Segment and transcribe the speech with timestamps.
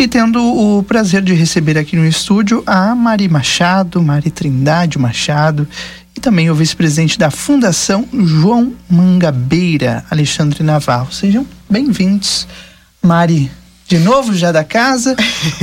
[0.00, 5.66] E tendo o prazer de receber aqui no estúdio a Mari Machado, Mari Trindade Machado,
[6.16, 11.12] e também o vice-presidente da Fundação João Mangabeira, Alexandre Navarro.
[11.12, 12.46] Sejam bem-vindos,
[13.02, 13.50] Mari,
[13.88, 15.16] de novo já da casa,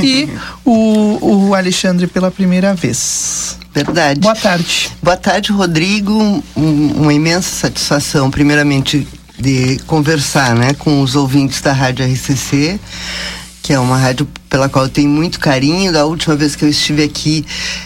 [0.04, 0.28] e
[0.66, 3.58] o, o Alexandre pela primeira vez.
[3.74, 4.20] Verdade.
[4.20, 4.92] Boa tarde.
[5.02, 6.44] Boa tarde, Rodrigo.
[6.58, 9.08] Um, uma imensa satisfação, primeiramente,
[9.40, 12.78] de conversar né, com os ouvintes da Rádio RCC
[13.66, 15.92] que é uma rádio pela qual eu tenho muito carinho.
[15.92, 17.44] Da última vez que eu estive aqui,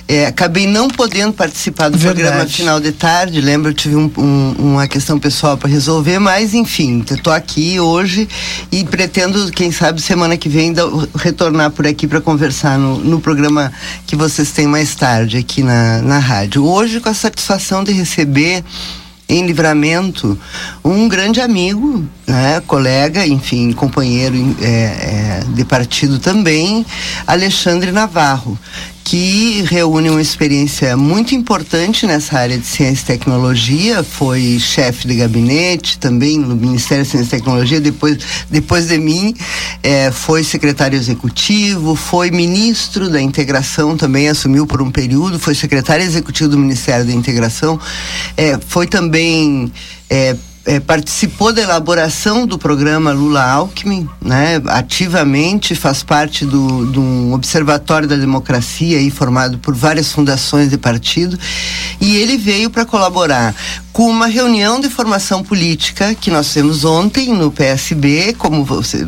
[0.10, 2.22] é, acabei não podendo participar do Verdade.
[2.22, 3.40] programa final de tarde.
[3.40, 8.28] Lembro, eu tive um, um, uma questão pessoal para resolver, mas enfim, estou aqui hoje
[8.70, 10.76] e pretendo, quem sabe, semana que vem
[11.16, 13.72] retornar por aqui para conversar no, no programa
[14.06, 16.66] que vocês têm mais tarde aqui na, na rádio.
[16.66, 18.66] Hoje, com a satisfação de receber
[19.30, 20.38] em Livramento
[20.84, 26.84] um grande amigo, né, colega, enfim, companheiro é, é, de partido também,
[27.28, 28.58] Alexandre Navarro,
[29.10, 35.16] que reúne uma experiência muito importante nessa área de ciência e tecnologia, foi chefe de
[35.16, 38.20] gabinete também no Ministério de Ciência e Tecnologia, depois,
[38.52, 39.34] depois de mim,
[39.82, 46.06] é, foi secretário executivo, foi ministro da integração também, assumiu por um período, foi secretário
[46.06, 47.80] executivo do Ministério da Integração,
[48.38, 49.74] é, foi também
[50.08, 50.36] é,
[50.70, 57.34] é, participou da elaboração do programa Lula Alckmin, né, ativamente faz parte do, de um
[57.34, 61.40] observatório da democracia aí, formado por várias fundações de partido
[62.00, 63.56] e ele veio para colaborar
[63.92, 69.06] com uma reunião de formação política que nós temos ontem no PSB, como você,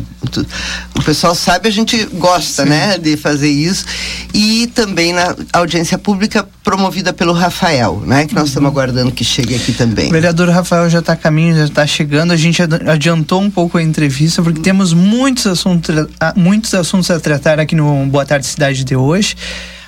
[0.96, 2.70] o pessoal sabe, a gente gosta, Sim.
[2.70, 3.86] né, de fazer isso,
[4.34, 8.48] e também na audiência pública promovida pelo Rafael, né, que nós uhum.
[8.48, 10.10] estamos aguardando que chegue aqui também.
[10.10, 12.32] O vereador Rafael já está a caminho, já está chegando.
[12.32, 17.60] A gente adiantou um pouco a entrevista porque temos muitos assuntos, muitos assuntos a tratar
[17.60, 19.36] aqui no Boa Tarde Cidade de hoje.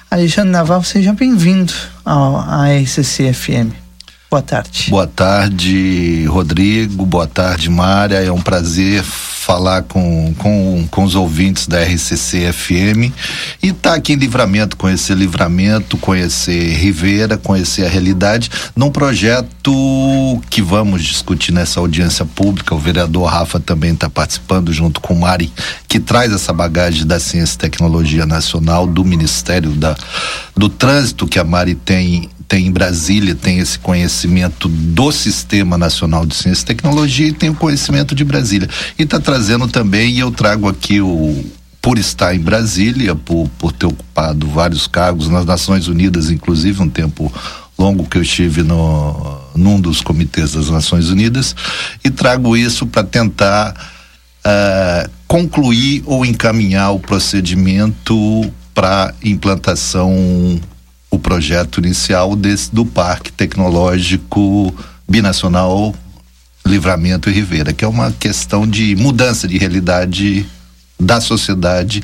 [0.10, 1.74] Alexandre Naval, seja bem-vindo
[2.06, 3.83] à RCC FM.
[4.34, 4.90] Boa tarde.
[4.90, 7.06] Boa tarde, Rodrigo.
[7.06, 8.16] Boa tarde, Mária.
[8.16, 13.12] É um prazer falar com, com, com os ouvintes da RCC FM
[13.62, 20.42] e estar tá aqui em Livramento, conhecer Livramento, conhecer Rivera, conhecer a realidade num projeto
[20.50, 22.74] que vamos discutir nessa audiência pública.
[22.74, 25.52] O vereador Rafa também está participando junto com o Mari,
[25.88, 29.96] que traz essa bagagem da Ciência e Tecnologia Nacional, do Ministério da,
[30.56, 36.26] do Trânsito que a Mari tem tem em Brasília, tem esse conhecimento do Sistema Nacional
[36.26, 38.70] de Ciência e Tecnologia e tem o conhecimento de Brasília.
[38.98, 41.44] E está trazendo também, e eu trago aqui o,
[41.82, 46.90] por estar em Brasília, por, por ter ocupado vários cargos nas Nações Unidas, inclusive um
[46.90, 47.32] tempo
[47.78, 51.56] longo que eu estive no, num dos comitês das Nações Unidas,
[52.04, 53.74] e trago isso para tentar
[54.46, 60.60] uh, concluir ou encaminhar o procedimento para implantação
[61.14, 64.76] o projeto inicial desse, do Parque Tecnológico
[65.08, 65.94] Binacional
[66.66, 70.44] Livramento e Ribeira, que é uma questão de mudança de realidade
[71.00, 72.04] da sociedade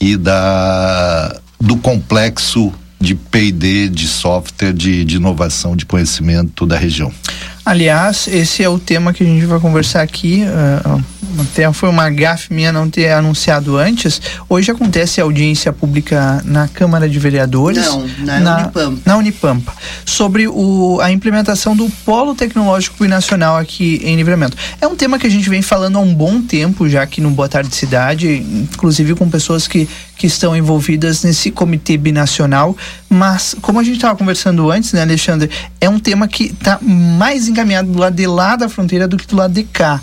[0.00, 7.12] e da do complexo de P&D, de software, de, de inovação, de conhecimento da região.
[7.64, 10.44] Aliás, esse é o tema que a gente vai conversar aqui.
[10.44, 11.02] Uh,
[11.40, 14.20] até foi uma gafe minha não ter anunciado antes.
[14.48, 17.84] Hoje acontece a audiência pública na Câmara de Vereadores.
[17.86, 19.00] Não, na, na Unipampa.
[19.04, 19.74] Na Unipampa.
[20.04, 24.56] Sobre o, a implementação do Polo Tecnológico Binacional aqui em Livramento.
[24.80, 27.30] É um tema que a gente vem falando há um bom tempo já aqui no
[27.30, 28.28] Boa Tarde Cidade,
[28.72, 32.76] inclusive com pessoas que, que estão envolvidas nesse comitê binacional.
[33.08, 37.48] Mas, como a gente estava conversando antes, né, Alexandre, é um tema que está mais
[37.48, 40.00] encaminhado do lado de lá da fronteira do que do lado de cá.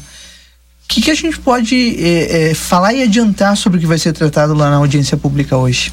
[0.83, 3.97] O que, que a gente pode é, é, falar e adiantar sobre o que vai
[3.97, 5.91] ser tratado lá na audiência pública hoje?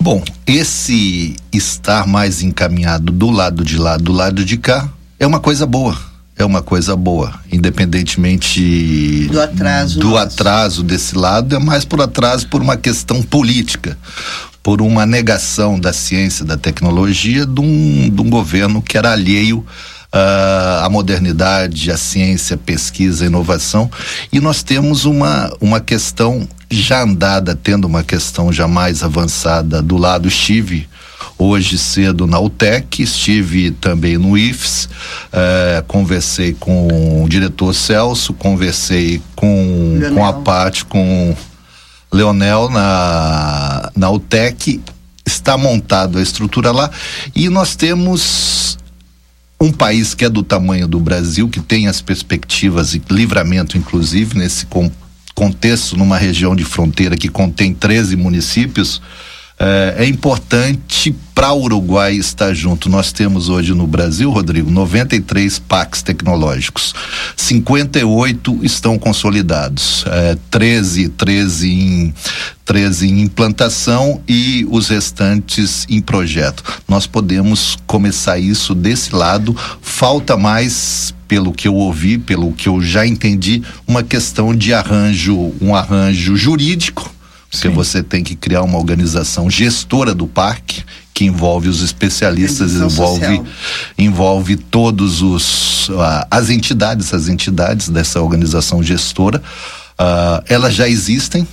[0.00, 4.88] Bom, esse estar mais encaminhado do lado de lá, do lado de cá,
[5.18, 6.11] é uma coisa boa.
[6.36, 12.48] É uma coisa boa, independentemente do atraso, do atraso desse lado, é mais por atraso
[12.48, 13.96] por uma questão política
[14.62, 19.58] por uma negação da ciência, da tecnologia de um, de um governo que era alheio
[19.58, 23.90] uh, à modernidade, à ciência, pesquisa, inovação.
[24.32, 29.96] E nós temos uma, uma questão já andada, tendo uma questão já mais avançada do
[29.96, 30.88] lado estive
[31.42, 34.88] hoje cedo na UTEC, estive também no IFES,
[35.32, 41.36] uh, conversei com o diretor Celso, conversei com, com a Paty, com
[42.12, 44.80] Leonel na, na UTEC,
[45.26, 46.90] está montado a estrutura lá.
[47.34, 48.78] E nós temos
[49.60, 54.36] um país que é do tamanho do Brasil, que tem as perspectivas e livramento, inclusive,
[54.36, 54.66] nesse
[55.34, 59.00] contexto, numa região de fronteira que contém 13 municípios,
[59.62, 62.88] é, é importante para o Uruguai estar junto.
[62.88, 66.92] Nós temos hoje no Brasil, Rodrigo, 93 parques tecnológicos.
[67.36, 70.04] 58 estão consolidados.
[70.08, 72.14] É, 13, 13 em
[72.64, 76.64] 13 em implantação e os restantes em projeto.
[76.88, 79.56] Nós podemos começar isso desse lado.
[79.80, 85.54] Falta mais pelo que eu ouvi, pelo que eu já entendi, uma questão de arranjo,
[85.60, 87.12] um arranjo jurídico
[87.52, 87.74] porque Sim.
[87.74, 90.82] você tem que criar uma organização gestora do parque
[91.12, 93.42] que envolve os especialistas, envolve
[93.98, 99.42] envolve todos os uh, as entidades, as entidades dessa organização gestora.
[100.00, 101.46] Uh, elas já existem.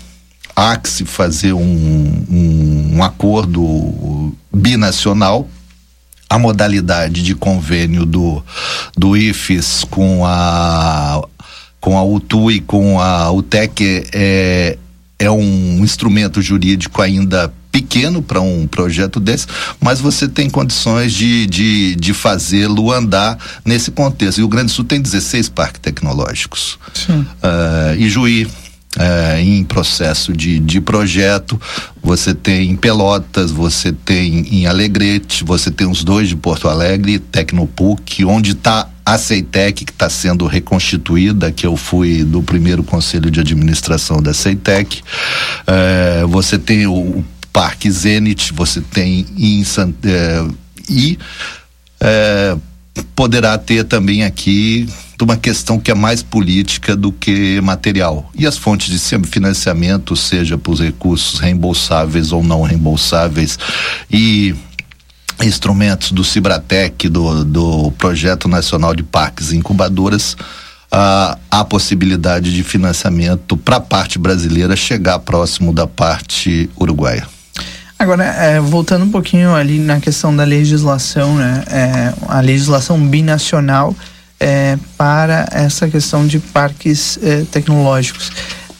[0.56, 5.48] Há que se fazer um, um, um acordo binacional
[6.30, 8.44] a modalidade de convênio do,
[8.96, 11.22] do IFES com a
[11.82, 14.78] com a UTU e com a UTEC é,
[15.20, 19.46] é um instrumento jurídico ainda pequeno para um projeto desse,
[19.80, 24.40] mas você tem condições de, de, de fazê-lo andar nesse contexto.
[24.40, 26.80] E o Grande Sul tem 16 parques tecnológicos.
[26.94, 27.20] Sim.
[27.20, 28.48] Uh, e Juí,
[28.98, 31.60] é, em processo de, de projeto.
[32.02, 37.20] Você tem em Pelotas, você tem em Alegrete, você tem os dois de Porto Alegre,
[37.20, 43.30] Tecnopuc, onde está a Ceitec, que está sendo reconstituída, que eu fui do primeiro conselho
[43.30, 45.02] de administração da Ceitec.
[45.66, 49.64] É, você tem o, o, Parque Zenit, você tem em
[50.06, 50.46] é,
[50.88, 51.18] e
[53.16, 54.88] poderá ter também aqui
[55.20, 58.32] de uma questão que é mais política do que material.
[58.34, 63.60] E as fontes de financiamento, seja por recursos reembolsáveis ou não reembolsáveis,
[64.10, 64.56] e
[65.44, 70.38] instrumentos do Cibratec, do, do Projeto Nacional de Parques e Incubadoras,
[70.90, 77.28] ah, a possibilidade de financiamento para a parte brasileira chegar próximo da parte uruguaia.
[78.00, 81.66] Agora, é, voltando um pouquinho ali na questão da legislação, né?
[81.68, 83.94] É, a legislação binacional
[84.40, 88.32] é, para essa questão de parques é, tecnológicos.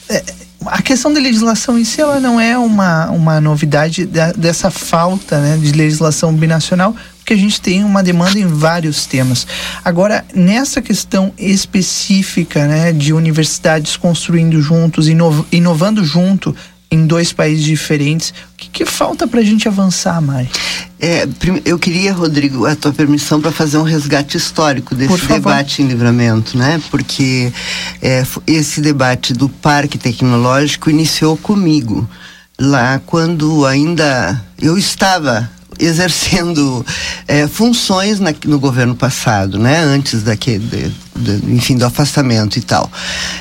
[0.08, 0.22] É,
[0.66, 5.38] a questão da legislação em si ela não é uma, uma novidade da, dessa falta
[5.40, 9.46] né, de legislação binacional, porque a gente tem uma demanda em vários temas.
[9.84, 16.54] Agora, nessa questão específica né, de universidades construindo juntos, inov, inovando junto
[16.90, 18.34] em dois países diferentes.
[18.70, 20.48] O que, que falta para a gente avançar, Mari?
[21.00, 21.26] É,
[21.64, 26.56] eu queria, Rodrigo, a tua permissão para fazer um resgate histórico desse debate em livramento,
[26.56, 26.80] né?
[26.88, 27.52] Porque
[28.00, 32.08] é, esse debate do parque tecnológico iniciou comigo
[32.58, 36.86] lá quando ainda eu estava exercendo
[37.26, 39.80] é, funções na, no governo passado, né?
[39.80, 42.88] Antes daquele, de, de, enfim, do afastamento e tal,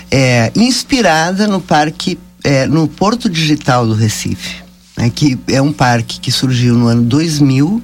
[0.09, 4.68] é, inspirada no parque é, no Porto Digital do Recife.
[4.99, 7.81] Né, que é um parque que surgiu no ano 2000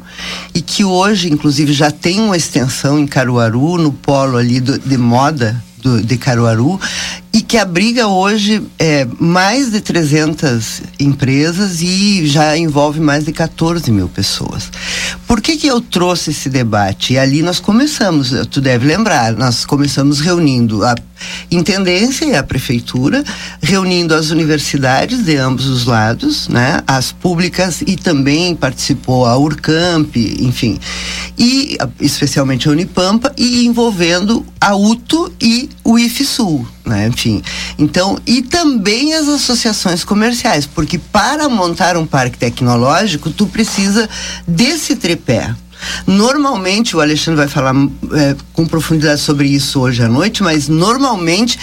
[0.54, 4.98] e que hoje, inclusive, já tem uma extensão em Caruaru, no polo ali do, de
[4.98, 6.78] moda do, de Caruaru,
[7.36, 13.92] e que abriga hoje é, mais de 300 empresas e já envolve mais de 14
[13.92, 14.72] mil pessoas.
[15.28, 17.12] Por que, que eu trouxe esse debate?
[17.12, 20.96] E ali nós começamos, tu deve lembrar, nós começamos reunindo a
[21.52, 23.22] intendência e a prefeitura,
[23.62, 30.16] reunindo as universidades de ambos os lados, né, as públicas e também participou a Urcamp,
[30.16, 30.80] enfim,
[31.38, 37.08] e especialmente a Unipampa e envolvendo a UTO e o IFSUL, né?
[37.08, 37.42] Enfim,
[37.78, 44.10] então e também as associações comerciais, porque para montar um parque tecnológico tu precisa
[44.48, 45.54] desse tripé.
[46.08, 51.60] Normalmente, o Alexandre vai falar é, com profundidade sobre isso hoje à noite, mas normalmente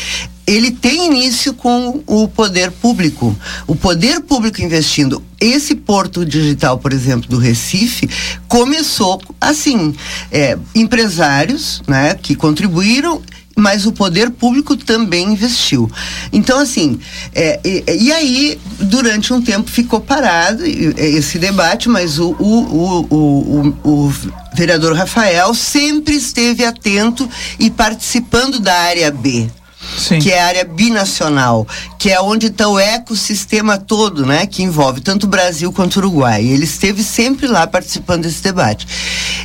[0.46, 3.36] ele tem início com o poder público.
[3.66, 5.22] O poder público investindo.
[5.40, 8.08] Esse porto digital, por exemplo, do Recife,
[8.48, 9.94] começou assim:
[10.30, 13.22] é, empresários né, que contribuíram
[13.56, 15.90] mas o poder público também investiu.
[16.32, 16.98] Então, assim,
[17.34, 23.76] é, e, e, aí, durante um tempo ficou parado esse debate, mas o, o, o,
[23.84, 24.14] o,
[24.54, 27.28] vereador Rafael sempre esteve atento
[27.58, 29.48] e participando da área B.
[29.96, 30.18] Sim.
[30.18, 31.66] que é a área binacional,
[31.98, 35.98] que é onde está o ecossistema todo, né, que envolve tanto o Brasil quanto o
[35.98, 36.44] Uruguai.
[36.44, 38.86] Ele esteve sempre lá participando desse debate.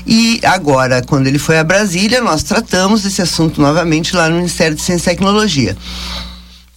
[0.06, 4.76] E agora, quando ele foi a Brasília, nós tratamos esse assunto novamente lá no Ministério
[4.76, 5.76] de Ciência e Tecnologia.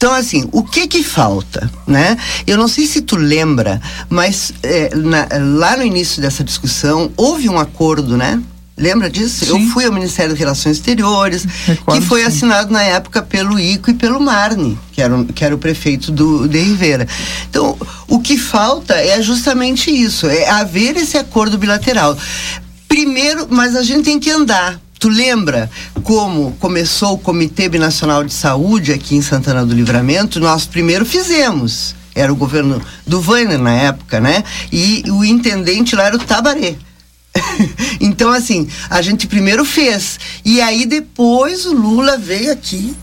[0.01, 2.17] Então, assim, o que que falta, né?
[2.47, 7.51] Eu não sei se tu lembra, mas é, na, lá no início dessa discussão houve
[7.51, 8.43] um acordo, né?
[8.81, 9.45] Lembra disso?
[9.45, 9.51] Sim.
[9.51, 12.27] Eu fui ao Ministério das Relações Exteriores, Recordo, que foi sim.
[12.27, 16.11] assinado na época pelo Ico e pelo Marne, que era, o- que era o prefeito
[16.11, 17.07] do, de Rivera.
[17.49, 17.77] Então,
[18.09, 22.17] o que falta é justamente isso, é haver esse acordo bilateral.
[22.89, 24.81] Primeiro, mas a gente tem que andar.
[24.99, 25.71] Tu lembra
[26.03, 30.41] como começou o Comitê Binacional de Saúde aqui em Santana do Livramento?
[30.41, 31.95] Nós primeiro fizemos.
[32.15, 34.43] Era o governo do Vainer na época, né?
[34.73, 36.75] E o intendente lá era o Tabaré.
[38.01, 40.19] então, assim, a gente primeiro fez.
[40.45, 42.95] E aí depois o Lula veio aqui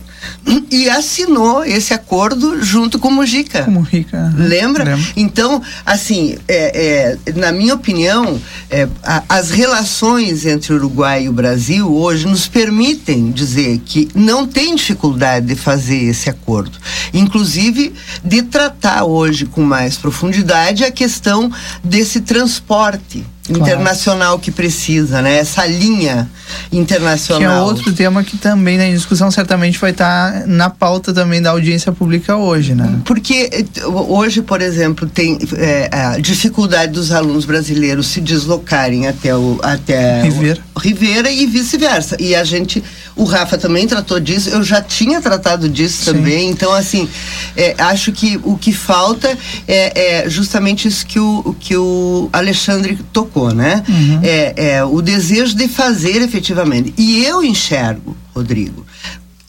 [0.72, 3.64] e assinou esse acordo junto com o Mujica.
[3.64, 4.18] Como rica.
[4.18, 4.36] aham.
[4.38, 4.84] Lembra?
[4.84, 5.06] Lembro.
[5.16, 11.30] Então, assim, é, é, na minha opinião, é, a- as relações entre o Uruguai e
[11.30, 16.78] o Brasil hoje nos permitem dizer que não tem dificuldade de fazer esse acordo.
[17.14, 17.94] Inclusive,
[18.24, 21.50] de tratar hoje com mais profundidade a questão
[21.84, 23.64] desse transporte Claro.
[23.64, 25.38] internacional que precisa, né?
[25.38, 26.30] Essa linha
[26.72, 27.40] internacional.
[27.40, 31.52] Que é outro tema que também na discussão certamente vai estar na pauta também da
[31.52, 33.00] audiência pública hoje, né?
[33.06, 39.36] Porque eh, hoje, por exemplo, tem eh, a dificuldade dos alunos brasileiros se deslocarem até
[39.36, 40.60] o até Rivera.
[40.76, 42.18] o, Rivera e vice-versa.
[42.20, 42.84] E a gente,
[43.16, 44.50] o Rafa também tratou disso.
[44.50, 46.14] Eu já tinha tratado disso Sim.
[46.14, 46.50] também.
[46.50, 47.08] Então, assim,
[47.56, 49.38] eh, acho que o que falta
[49.68, 53.84] é, é justamente isso que o o que o Alexandre tocou, né?
[53.88, 54.20] Uhum.
[54.24, 56.94] É, é o desejo de fazer efetivamente.
[56.98, 58.86] E eu enxergo, Rodrigo,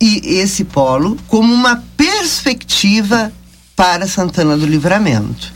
[0.01, 3.33] e esse polo como uma perspectiva
[3.75, 5.53] para Santana do Livramento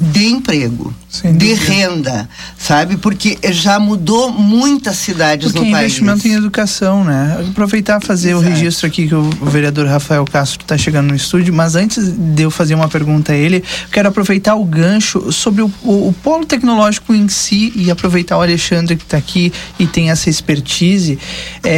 [0.00, 1.72] de emprego, Sem de dúvida.
[1.72, 2.96] renda, sabe?
[2.96, 5.84] Porque já mudou muitas cidades Porque no país.
[5.98, 7.44] investimento em educação, né?
[7.50, 8.54] Aproveitar e fazer o Exato.
[8.54, 12.50] registro aqui que o vereador Rafael Castro está chegando no estúdio, mas antes de eu
[12.50, 17.14] fazer uma pergunta a ele, quero aproveitar o gancho sobre o, o- o polo tecnológico
[17.14, 21.18] em si e aproveitar o Alexandre que está aqui e tem essa expertise,
[21.62, 21.70] é,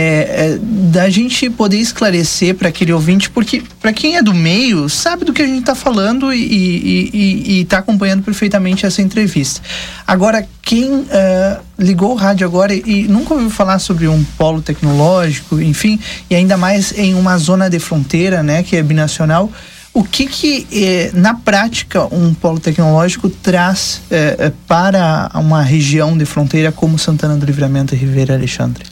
[0.54, 5.24] é, da gente poder esclarecer para aquele ouvinte, porque para quem é do meio, sabe
[5.24, 9.60] do que a gente está falando e está acompanhando perfeitamente essa entrevista.
[10.06, 14.62] Agora, quem eh, ligou o rádio agora e, e nunca ouviu falar sobre um polo
[14.62, 15.98] tecnológico, enfim,
[16.30, 19.50] e ainda mais em uma zona de fronteira, né, que é binacional,
[19.96, 26.18] o que que eh, na prática um polo tecnológico traz eh, eh, para uma região
[26.18, 28.84] de fronteira como Santana do Livramento e Ribeira Alexandre?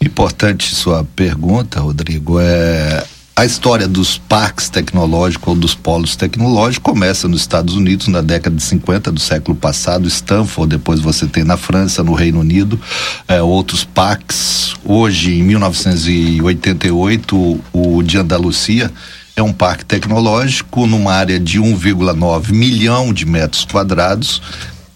[0.00, 2.40] Importante sua pergunta, Rodrigo.
[2.40, 3.04] É
[3.38, 8.56] a história dos parques tecnológicos ou dos polos tecnológicos começa nos Estados Unidos na década
[8.56, 12.80] de 50 do século passado, Stanford, depois você tem na França, no Reino Unido,
[13.28, 14.74] é, outros parques.
[14.84, 18.90] Hoje, em 1988, o de Andalucia
[19.36, 24.42] é um parque tecnológico numa área de 1,9 milhão de metros quadrados.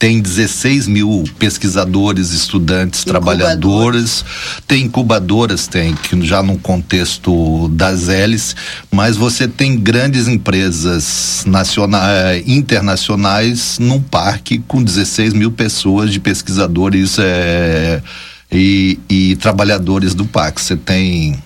[0.03, 4.25] Tem 16 mil pesquisadores, estudantes, trabalhadores,
[4.67, 8.57] tem incubadoras, tem, que já no contexto das hélices,
[8.91, 17.17] mas você tem grandes empresas nacionais, internacionais num parque com 16 mil pessoas de pesquisadores
[17.21, 18.03] é,
[18.51, 20.61] e, e trabalhadores do parque.
[20.61, 21.41] Você tem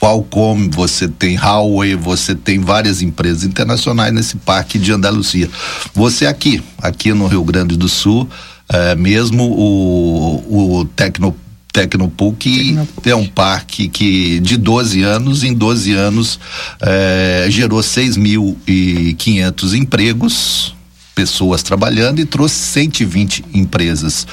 [0.00, 5.50] Qualcomm, você tem Huawei, você tem várias empresas internacionais nesse parque de Andalucia.
[5.92, 8.26] Você aqui, aqui no Rio Grande do Sul,
[8.68, 11.36] é, mesmo o, o Tecno
[11.72, 16.40] Tecnopuc é um parque que de 12 anos, em 12 anos,
[16.80, 20.74] é, gerou 6.500 empregos,
[21.14, 24.26] pessoas trabalhando e trouxe 120 empresas.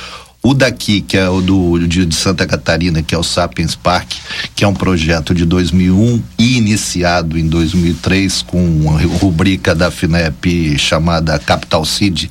[0.44, 4.12] O daqui, que é o do de, de Santa Catarina, que é o Sapiens Park,
[4.56, 10.78] que é um projeto de 2001 e iniciado em 2003 com uma rubrica da FINEP
[10.78, 12.30] chamada Capital Seed,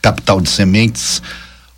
[0.00, 1.20] Capital de Sementes.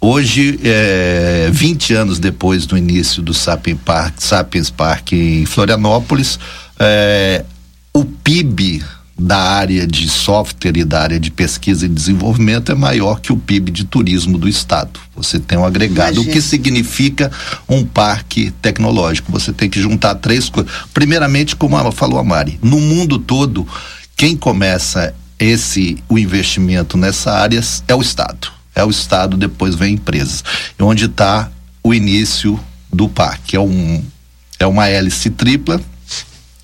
[0.01, 6.39] Hoje, é, 20 anos depois do início do Sapiens Park, Sapiens Park em Florianópolis,
[6.79, 7.45] é,
[7.93, 8.83] o PIB
[9.21, 13.37] da área de software e da área de pesquisa e desenvolvimento é maior que o
[13.37, 14.99] PIB de turismo do estado.
[15.15, 16.31] Você tem um agregado, Imagina.
[16.31, 17.31] o que significa
[17.69, 19.31] um parque tecnológico.
[19.31, 20.73] Você tem que juntar três coisas.
[20.95, 23.69] Primeiramente, como ela falou a Mari, no mundo todo,
[24.17, 28.51] quem começa esse o investimento nessa área é o estado.
[28.75, 30.43] É o estado, depois vem empresas.
[30.79, 31.51] E onde está
[31.83, 32.59] o início
[32.91, 33.55] do parque?
[33.55, 34.03] É um
[34.59, 35.81] é uma hélice tripla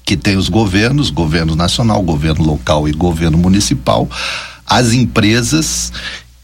[0.07, 4.09] que tem os governos, governo nacional, governo local e governo municipal,
[4.65, 5.93] as empresas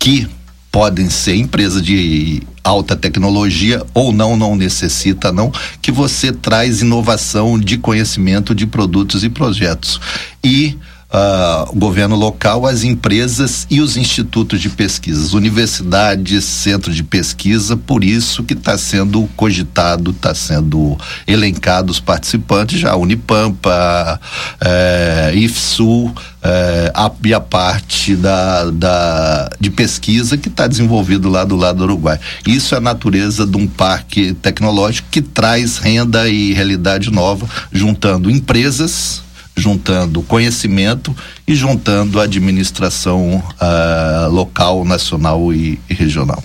[0.01, 0.29] que
[0.71, 7.59] podem ser empresas de alta tecnologia ou não, não necessita não, que você traz inovação
[7.59, 10.01] de conhecimento de produtos e projetos.
[10.43, 10.77] E
[11.13, 17.77] uh, o governo local, as empresas e os institutos de pesquisa, universidades, centros de pesquisa,
[17.77, 24.21] por isso que está sendo cogitado, está sendo elencado os participantes, já Unipampa,
[24.61, 31.45] eh, IFSU, eh, a, e a parte da, da, de pesquisa que está desenvolvido lá
[31.45, 32.19] do lado do Uruguai.
[32.47, 38.31] Isso é a natureza de um parque tecnológico que traz renda e realidade nova, juntando
[38.31, 39.23] empresas,
[39.57, 41.15] juntando conhecimento
[41.47, 46.43] e juntando a administração uh, local, nacional e, e, regional.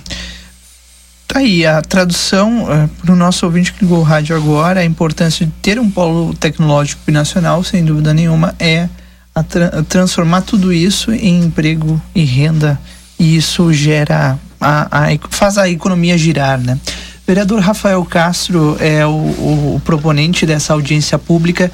[1.27, 4.79] Tá aí a tradução uh, eh, para o nosso ouvinte que ligou o rádio agora,
[4.79, 8.87] a importância de ter um polo tecnológico binacional, sem dúvida nenhuma, é
[9.35, 12.79] a tra transformar tudo isso em emprego e renda
[13.19, 16.79] e isso gera a, a, faz a economia girar, né?
[17.27, 21.69] Vereador Rafael Castro é o, o, o proponente dessa audiência pública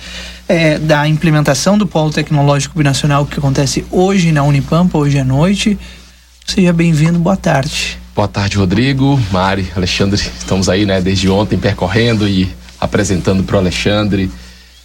[0.48, 5.78] é, da implementação do Polo Tecnológico Binacional que acontece hoje na Unipampa, hoje à noite.
[6.46, 7.98] Seja bem-vindo, boa tarde.
[8.16, 10.22] Boa tarde, Rodrigo, Mari, Alexandre.
[10.38, 14.30] Estamos aí, né, desde ontem percorrendo e apresentando para o Alexandre,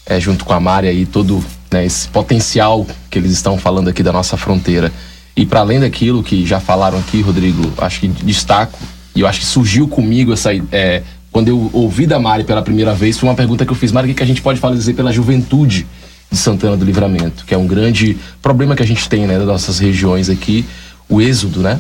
[0.07, 4.03] é, junto com a Mari aí, todo né, esse potencial que eles estão falando aqui
[4.03, 4.93] da nossa fronteira.
[5.37, 8.79] E para além daquilo que já falaram aqui, Rodrigo, acho que destaco,
[9.15, 11.03] e eu acho que surgiu comigo essa é,
[11.39, 14.11] quando eu ouvi da Mari pela primeira vez, foi uma pergunta que eu fiz, Mari,
[14.11, 15.87] o que a gente pode fazer pela juventude
[16.29, 19.47] de Santana do Livramento, que é um grande problema que a gente tem, né, das
[19.47, 20.65] nossas regiões aqui,
[21.09, 21.79] o êxodo, né,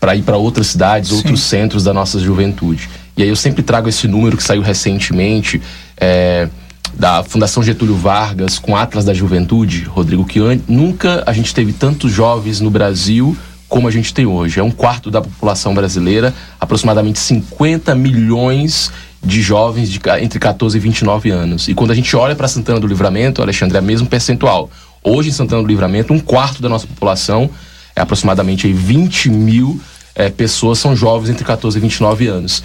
[0.00, 1.16] para ir para outras cidades, Sim.
[1.16, 2.88] outros centros da nossa juventude.
[3.14, 5.60] E aí eu sempre trago esse número que saiu recentemente,
[5.98, 6.48] é,
[6.94, 12.10] da Fundação Getúlio Vargas com Atlas da Juventude, Rodrigo, que nunca a gente teve tantos
[12.10, 13.36] jovens no Brasil
[13.74, 14.60] como a gente tem hoje.
[14.60, 20.80] É um quarto da população brasileira, aproximadamente 50 milhões de jovens de, entre 14 e
[20.80, 21.66] 29 anos.
[21.66, 24.70] E quando a gente olha para Santana do Livramento, Alexandre, é o mesmo percentual.
[25.02, 27.50] Hoje, em Santana do Livramento, um quarto da nossa população,
[27.96, 29.80] é aproximadamente 20 mil
[30.14, 32.62] é, pessoas, são jovens entre 14 e 29 anos.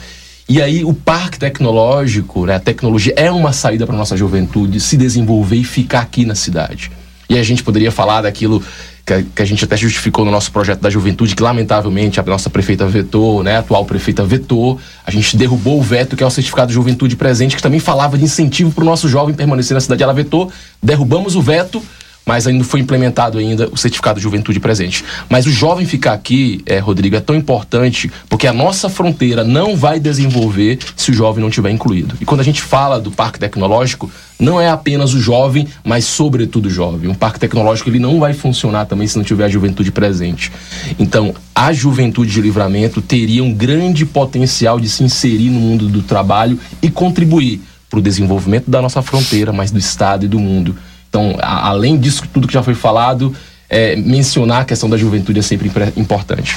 [0.47, 4.95] E aí, o parque tecnológico, né, a tecnologia é uma saída para nossa juventude se
[4.95, 6.91] desenvolver e ficar aqui na cidade.
[7.27, 8.61] E a gente poderia falar daquilo
[9.09, 12.49] que, que, a gente até justificou no nosso projeto da juventude, que lamentavelmente a nossa
[12.49, 14.79] prefeita vetou, né, a atual prefeita vetou.
[15.05, 18.17] A gente derrubou o veto, que é o certificado de juventude presente, que também falava
[18.17, 20.03] de incentivo para o nosso jovem permanecer na cidade.
[20.03, 21.81] Ela vetou, derrubamos o veto
[22.25, 25.03] mas ainda foi implementado ainda o certificado de juventude presente.
[25.27, 29.75] Mas o jovem ficar aqui, é, Rodrigo, é tão importante porque a nossa fronteira não
[29.75, 32.15] vai desenvolver se o jovem não tiver incluído.
[32.21, 36.67] E quando a gente fala do parque tecnológico, não é apenas o jovem, mas sobretudo
[36.67, 37.09] o jovem.
[37.09, 40.51] Um parque tecnológico ele não vai funcionar também se não tiver a juventude presente.
[40.97, 46.01] Então, a juventude de livramento teria um grande potencial de se inserir no mundo do
[46.01, 50.75] trabalho e contribuir para o desenvolvimento da nossa fronteira, mas do Estado e do mundo.
[51.09, 53.35] Então, a, além disso tudo que já foi falado,
[53.69, 56.55] é, mencionar a questão da juventude é sempre importante.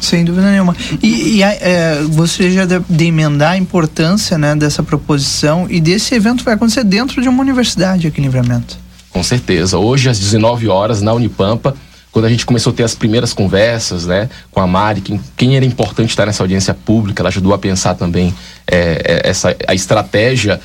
[0.00, 0.74] Sem dúvida nenhuma.
[1.02, 6.14] E, e é, você já de, de emendar a importância né, dessa proposição e desse
[6.14, 8.78] evento vai acontecer dentro de uma universidade aqui em Livramento.
[9.10, 9.76] Com certeza.
[9.76, 11.74] Hoje, às 19 horas, na Unipampa,
[12.10, 15.56] quando a gente começou a ter as primeiras conversas né, com a Mari, quem, quem
[15.56, 18.34] era importante estar nessa audiência pública, ela ajudou a pensar também
[18.66, 20.60] é, é essa, a estratégia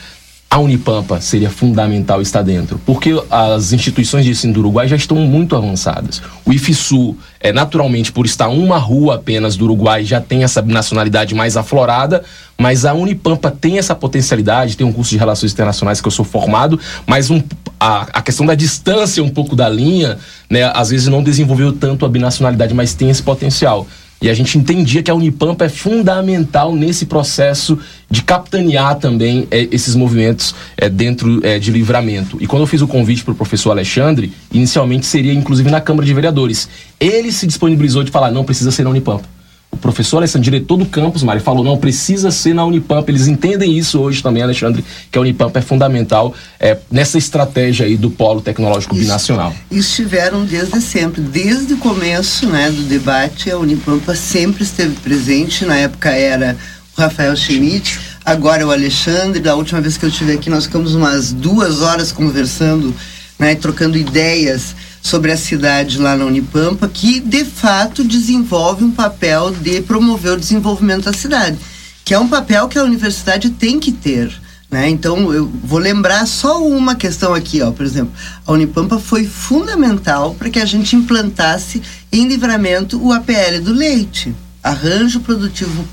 [0.49, 5.17] a Unipampa seria fundamental estar dentro, porque as instituições de ensino do Uruguai já estão
[5.17, 6.21] muito avançadas.
[6.45, 11.36] O IFSU, é, naturalmente, por estar uma rua apenas do Uruguai, já tem essa nacionalidade
[11.36, 12.23] mais aflorada,
[12.58, 16.23] mas a Unipampa tem essa potencialidade, tem um curso de Relações Internacionais que eu sou
[16.23, 17.43] formado, mas um,
[17.77, 20.17] a, a questão da distância um pouco da linha,
[20.49, 23.86] né, às vezes não desenvolveu tanto a binacionalidade, mas tem esse potencial.
[24.21, 27.78] E a gente entendia que a Unipampa é fundamental nesse processo
[28.10, 32.38] de capitanear também é, esses movimentos é, dentro é, de livramento.
[32.39, 36.06] E quando eu fiz o convite para o professor Alexandre, inicialmente seria inclusive na Câmara
[36.06, 36.69] de Vereadores.
[36.99, 39.35] Ele se disponibilizou de falar, não precisa ser na Unipampa
[39.76, 43.08] o professor Alessandro, diretor do campus, Mari, falou: não, precisa ser na Unipamp.
[43.10, 47.98] Eles entendem isso hoje também, Alexandre, que a Unipamp é fundamental é, nessa estratégia aí
[47.98, 49.54] do polo tecnológico binacional.
[49.70, 55.66] Estiveram desde sempre, desde o começo né, do debate, a Unipampa sempre esteve presente.
[55.66, 56.56] Na época era
[56.98, 59.40] o Rafael Schmidt, agora é o Alexandre.
[59.42, 62.96] Da última vez que eu estive aqui, nós ficamos umas duas horas conversando,
[63.38, 64.74] né, trocando ideias
[65.06, 70.39] sobre a cidade lá na Unipampa, que de fato desenvolve um papel de promover o
[70.39, 71.60] desenvolvimento da cidade,
[72.04, 74.34] que é um papel que a universidade tem que ter.
[74.72, 74.89] Né?
[74.89, 78.12] Então, eu vou lembrar só uma questão aqui, ó, por exemplo,
[78.48, 84.36] a Unipampa foi fundamental para que a gente implantasse em livramento o APL do leite,
[84.63, 85.88] arranjo produtivo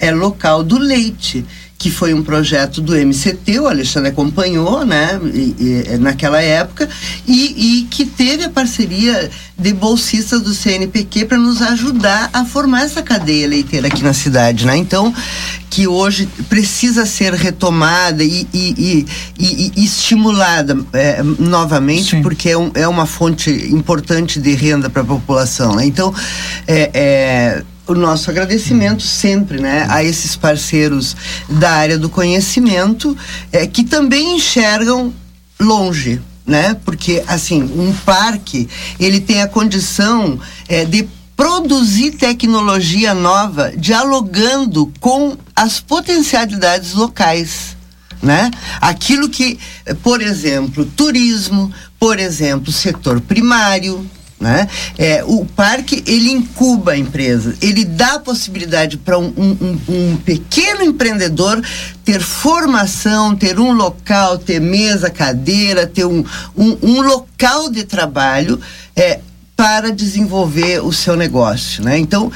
[0.00, 1.44] é, local do leite,
[1.78, 6.88] que foi um projeto do MCT, o Alexandre acompanhou, né, e, e, naquela época,
[7.26, 12.82] e, e, que teve a parceria de bolsistas do CNPq para nos ajudar a formar
[12.82, 14.76] essa cadeia leiteira aqui na cidade, né?
[14.76, 15.14] Então,
[15.70, 19.06] que hoje precisa ser retomada e, e,
[19.38, 22.22] e, e estimulada é, novamente, Sim.
[22.22, 25.74] porque é, um, é, uma fonte importante de renda para a população.
[25.76, 25.86] Né?
[25.86, 26.14] Então,
[26.66, 31.16] é, é o nosso agradecimento sempre, né, a esses parceiros
[31.48, 33.16] da área do conhecimento
[33.52, 35.12] é, que também enxergam
[35.60, 36.76] longe, né?
[36.84, 38.68] Porque assim, um parque
[38.98, 47.76] ele tem a condição é, de produzir tecnologia nova, dialogando com as potencialidades locais.
[48.22, 48.50] Né?
[48.80, 49.58] Aquilo que,
[50.02, 54.08] por exemplo, turismo, por exemplo, setor primário,
[54.44, 54.68] né?
[54.98, 60.16] É, o parque ele incuba a empresa, ele dá a possibilidade para um, um, um,
[60.18, 61.62] pequeno empreendedor
[62.04, 66.22] ter formação, ter um local, ter mesa, cadeira, ter um,
[66.54, 68.60] um, um local de trabalho
[68.94, 69.20] é,
[69.56, 71.82] para desenvolver o seu negócio.
[71.82, 71.98] Né?
[71.98, 72.30] Então,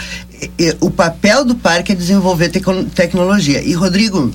[0.59, 2.62] é, o papel do parque é desenvolver te
[2.94, 3.62] tecnologia.
[3.62, 4.33] E, Rodrigo,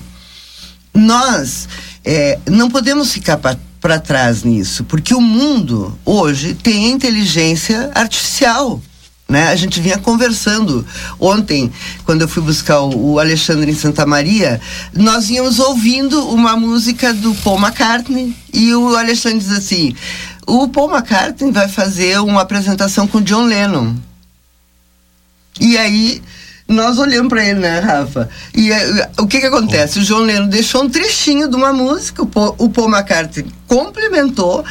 [0.93, 1.67] nós
[2.05, 8.81] é, não podemos ficar para para trás nisso, porque o mundo hoje tem inteligência artificial.
[9.27, 9.49] Né?
[9.49, 10.87] A gente vinha conversando
[11.19, 11.69] ontem,
[12.05, 14.61] quando eu fui buscar o, Alexandre em Santa Maria,
[14.93, 19.93] nós íamos ouvindo uma música do Paul McCartney e o Alexandre diz assim:
[20.47, 23.95] o Paul McCartney vai fazer uma apresentação com John Lennon.
[25.59, 26.21] E aí
[26.73, 28.29] nós olhamos para ele, né, Rafa?
[28.53, 28.75] E uh,
[29.19, 29.99] o que que acontece?
[29.99, 34.63] O João Leno deixou um trechinho de uma música, o Paul, o Paul McCartney complementou.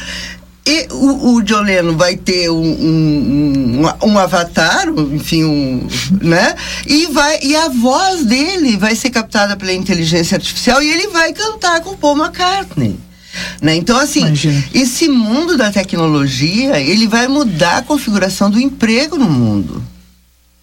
[0.65, 5.87] E o, o John Lennon vai ter um, um, um, um avatar, enfim, um,
[6.21, 6.55] né?
[6.87, 11.33] E, vai, e a voz dele vai ser captada pela inteligência artificial e ele vai
[11.33, 12.97] cantar com o Paul McCartney.
[13.61, 13.75] Né?
[13.75, 14.63] Então, assim, Imagina.
[14.73, 19.83] esse mundo da tecnologia, ele vai mudar a configuração do emprego no mundo.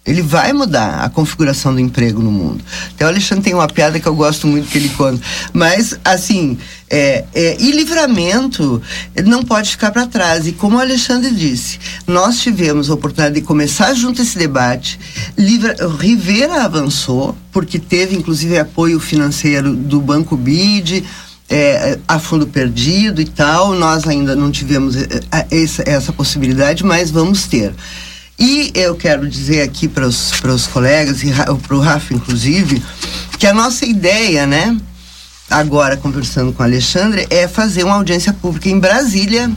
[0.03, 2.63] Ele vai mudar a configuração do emprego no mundo.
[2.95, 5.21] Até o Alexandre tem uma piada que eu gosto muito que ele conta.
[5.53, 6.57] Mas, assim,
[6.89, 8.81] é, é, e livramento
[9.23, 10.47] não pode ficar para trás.
[10.47, 14.99] E como o Alexandre disse, nós tivemos a oportunidade de começar junto esse debate.
[15.37, 21.03] Livra, Rivera avançou, porque teve inclusive apoio financeiro do Banco BID.
[21.47, 26.81] É, a fundo perdido e tal, nós ainda não tivemos é, é, essa, essa possibilidade,
[26.81, 27.73] mas vamos ter.
[28.43, 32.81] E eu quero dizer aqui para os colegas, e para o Rafa inclusive,
[33.37, 34.75] que a nossa ideia, né,
[35.47, 39.51] agora conversando com o Alexandre, é fazer uma audiência pública em Brasília,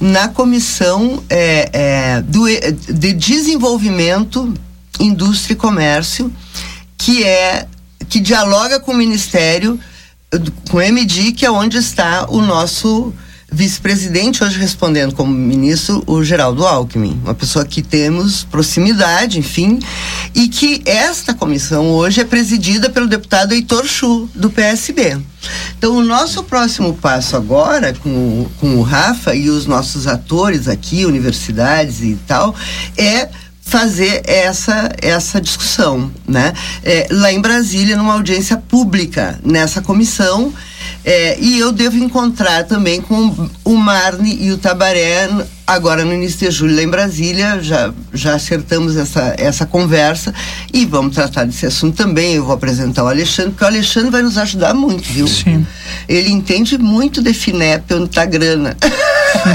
[0.00, 2.46] na Comissão é, é, do,
[2.92, 4.52] de Desenvolvimento,
[4.98, 6.32] Indústria e Comércio,
[6.98, 7.68] que é
[8.08, 9.78] que dialoga com o Ministério,
[10.68, 13.14] com o MD, que é onde está o nosso
[13.56, 19.78] vice-presidente, hoje respondendo como ministro, o Geraldo Alckmin, uma pessoa que temos proximidade, enfim,
[20.34, 25.18] e que esta comissão hoje é presidida pelo deputado Heitor Chu, do PSB.
[25.78, 31.06] Então, o nosso próximo passo agora, com, com o Rafa e os nossos atores aqui,
[31.06, 32.54] universidades e tal,
[32.94, 33.30] é
[33.62, 36.52] fazer essa essa discussão, né?
[36.84, 40.52] É, lá em Brasília, numa audiência pública nessa comissão
[41.08, 45.28] é, e eu devo encontrar também com o Marne e o Tabaré
[45.64, 47.62] agora no início de julho lá em Brasília.
[47.62, 50.34] Já, já acertamos essa, essa conversa
[50.72, 52.34] e vamos tratar desse assunto também.
[52.34, 55.28] Eu vou apresentar o Alexandre, porque o Alexandre vai nos ajudar muito, viu?
[55.28, 55.64] Sim.
[56.08, 58.76] Ele entende muito de FINEP, onde está a grana.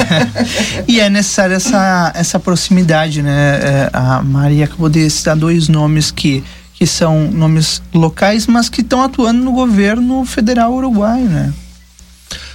[0.88, 3.60] e é necessária essa, essa proximidade, né?
[3.62, 6.42] É, a Maria acabou de citar dois nomes que
[6.82, 11.54] que são nomes locais, mas que estão atuando no governo federal uruguaio, né?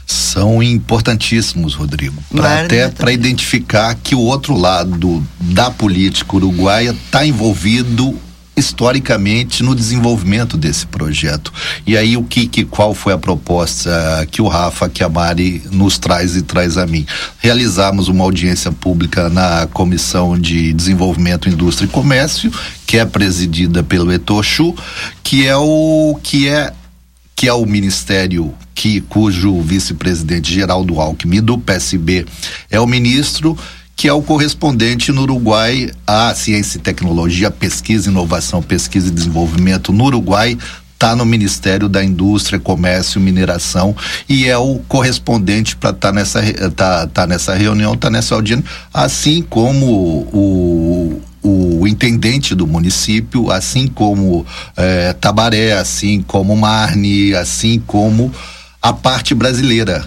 [0.04, 7.24] São importantíssimos, Rodrigo, para até para identificar que o outro lado da política uruguaia está
[7.24, 8.18] envolvido
[8.57, 11.53] historicamente no desenvolvimento desse projeto.
[11.87, 15.62] E aí o que, que qual foi a proposta que o Rafa, que a Mari
[15.71, 17.07] nos traz e traz a mim?
[17.38, 22.51] Realizamos uma audiência pública na Comissão de Desenvolvimento, Indústria e Comércio,
[22.87, 24.75] que é presidida pelo Etochu,
[25.23, 26.73] que é o que é
[27.35, 32.25] que é o ministério que cujo vice-presidente Geraldo Alckmin do PSB
[32.71, 33.57] é o ministro
[33.96, 39.90] que é o correspondente no Uruguai à ciência e tecnologia, pesquisa, inovação, pesquisa e desenvolvimento
[39.90, 40.59] no Uruguai,
[40.92, 43.96] está no Ministério da Indústria, Comércio, Mineração
[44.28, 48.66] e é o correspondente para estar tá nessa tá, tá nessa reunião, tá nessa audiência,
[48.92, 49.87] assim como
[50.30, 54.44] o, o intendente do município, assim como
[54.76, 58.30] é, Tabaré, assim como Marne, assim como
[58.80, 60.04] a parte brasileira,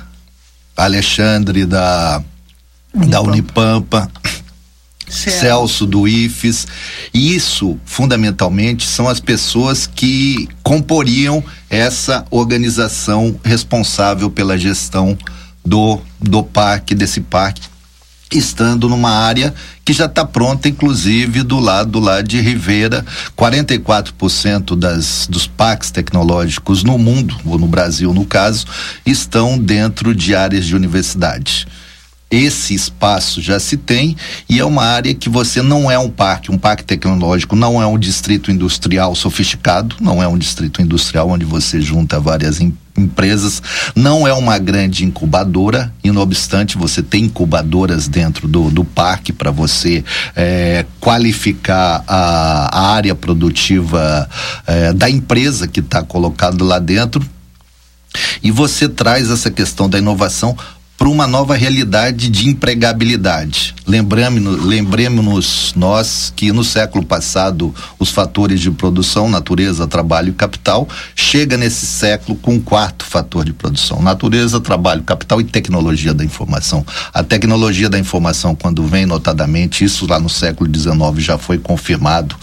[0.78, 2.23] Alexandre da
[2.93, 3.10] Unipampa.
[3.10, 4.12] da Unipampa.
[5.10, 5.39] Celso.
[5.39, 6.67] Celso do IFES.
[7.13, 15.17] Isso, fundamentalmente, são as pessoas que comporiam essa organização responsável pela gestão
[15.65, 17.67] do, do parque, desse parque,
[18.32, 23.04] estando numa área que já está pronta, inclusive do lado lá de Ribeira,
[23.36, 28.67] 44% das dos parques tecnológicos no mundo, ou no Brasil no caso,
[29.04, 31.67] estão dentro de áreas de universidade
[32.32, 34.15] esse espaço já se tem
[34.48, 37.88] e é uma área que você não é um parque, um parque tecnológico, não é
[37.88, 43.63] um distrito industrial sofisticado, não é um distrito industrial onde você junta várias em, empresas,
[43.96, 49.34] não é uma grande incubadora, e não obstante você tem incubadoras dentro do, do parque
[49.34, 50.04] para você
[50.36, 54.30] é, qualificar a, a, área produtiva
[54.68, 57.26] é, da empresa que está colocado lá dentro.
[58.42, 60.58] E você traz essa questão da inovação
[61.00, 63.74] para uma nova realidade de empregabilidade.
[63.88, 70.90] Lembremos, lembremos nós que no século passado os fatores de produção, natureza, trabalho e capital,
[71.16, 76.26] chega nesse século com um quarto fator de produção: natureza, trabalho, capital e tecnologia da
[76.26, 76.86] informação.
[77.14, 82.36] A tecnologia da informação, quando vem notadamente, isso lá no século XIX já foi confirmado.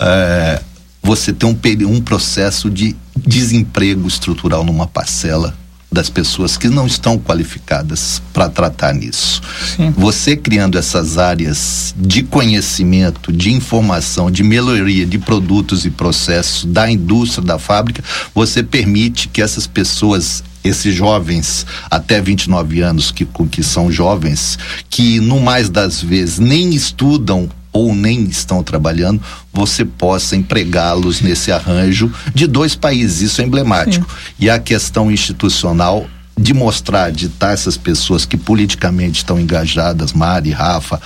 [0.00, 0.60] É,
[1.00, 1.56] você tem um,
[1.88, 5.54] um processo de desemprego estrutural numa parcela
[5.90, 9.40] das pessoas que não estão qualificadas para tratar nisso.
[9.76, 9.90] Sim.
[9.96, 16.90] Você criando essas áreas de conhecimento, de informação, de melhoria de produtos e processos da
[16.90, 18.02] indústria, da fábrica,
[18.34, 24.58] você permite que essas pessoas esses jovens até 29 anos que, que são jovens,
[24.90, 29.20] que no mais das vezes nem estudam ou nem estão trabalhando,
[29.52, 33.20] você possa empregá-los nesse arranjo de dois países.
[33.20, 34.08] Isso é emblemático.
[34.08, 34.34] Sim.
[34.40, 36.06] E a questão institucional
[36.38, 41.00] de mostrar, de estar essas pessoas que politicamente estão engajadas, Mari, Rafa,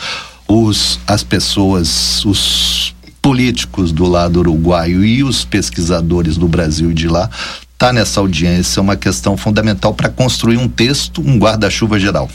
[0.47, 7.09] os, as pessoas, os políticos do lado uruguaio e os pesquisadores do Brasil e de
[7.09, 7.29] lá
[7.77, 12.29] tá nessa audiência é uma questão fundamental para construir um texto, um guarda-chuva geral.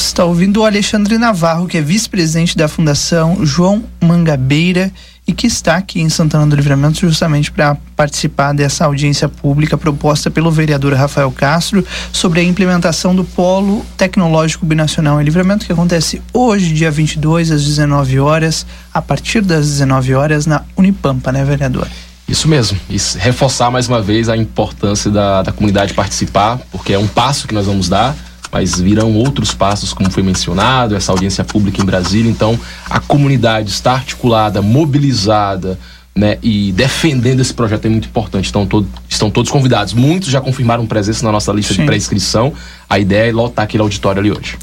[0.00, 4.90] Está ouvindo o Alexandre Navarro, que é vice-presidente da Fundação João Mangabeira
[5.26, 10.30] e que está aqui em Santana do Livramento justamente para participar dessa audiência pública proposta
[10.30, 16.22] pelo vereador Rafael Castro sobre a implementação do Polo Tecnológico Binacional em Livramento, que acontece
[16.32, 21.86] hoje, dia 22, às 19 horas, a partir das 19 horas, na Unipampa, né, vereador?
[22.26, 22.80] Isso mesmo.
[22.88, 27.46] E reforçar mais uma vez a importância da, da comunidade participar, porque é um passo
[27.46, 28.16] que nós vamos dar
[28.52, 32.30] mas virão outros passos, como foi mencionado, essa audiência pública em Brasília.
[32.30, 32.58] Então,
[32.88, 35.78] a comunidade está articulada, mobilizada,
[36.14, 38.52] né, e defendendo esse projeto é muito importante.
[38.52, 39.94] Todo, estão todos convidados.
[39.94, 41.80] Muitos já confirmaram presença na nossa lista Sim.
[41.80, 42.52] de pré-inscrição.
[42.88, 44.58] A ideia é lotar aquele auditório ali hoje.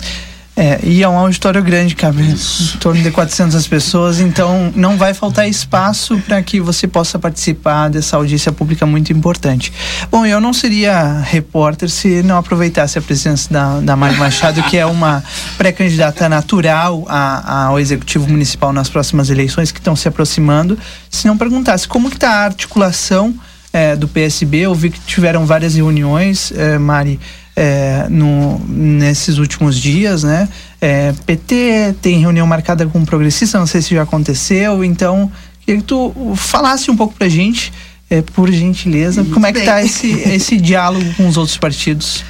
[0.59, 5.13] É, e é um auditório grande, cabe em torno de 400 pessoas, então não vai
[5.13, 9.71] faltar espaço para que você possa participar dessa audiência pública muito importante.
[10.09, 14.75] Bom, eu não seria repórter se não aproveitasse a presença da, da Mari Machado, que
[14.75, 15.23] é uma
[15.59, 20.75] pré-candidata natural a, ao Executivo Municipal nas próximas eleições que estão se aproximando,
[21.07, 23.31] se não perguntasse como que está a articulação
[23.71, 27.19] é, do PSB, eu vi que tiveram várias reuniões, é, Mari,
[27.57, 30.47] é, no, nesses últimos dias, né?
[30.79, 35.31] É, PT tem reunião marcada com progressista, não sei se já aconteceu, então
[35.65, 37.73] queria que tu falasse um pouco pra gente,
[38.11, 42.23] é, por gentileza, Muito como é que tá esse, esse diálogo com os outros partidos?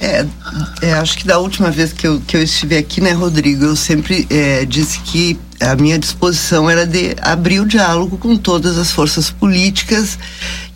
[0.00, 0.24] É,
[0.80, 3.74] é, acho que da última vez que eu, que eu estive aqui, né, Rodrigo, eu
[3.74, 8.92] sempre é, disse que a minha disposição era de abrir o diálogo com todas as
[8.92, 10.16] forças políticas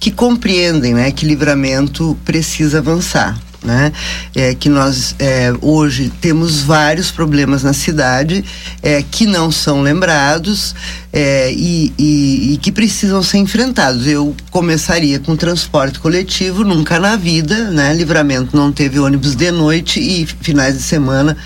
[0.01, 3.93] que compreendem, né, que livramento precisa avançar né?
[4.35, 8.45] É, que nós é, hoje temos vários problemas na cidade
[8.83, 10.75] é, que não são lembrados
[11.13, 14.07] é, e, e, e, que precisam ser enfrentados.
[14.07, 17.93] Eu começaria com transporte coletivo, nunca na vida, né?
[17.95, 21.37] Livramento não teve ônibus de noite e finais de semana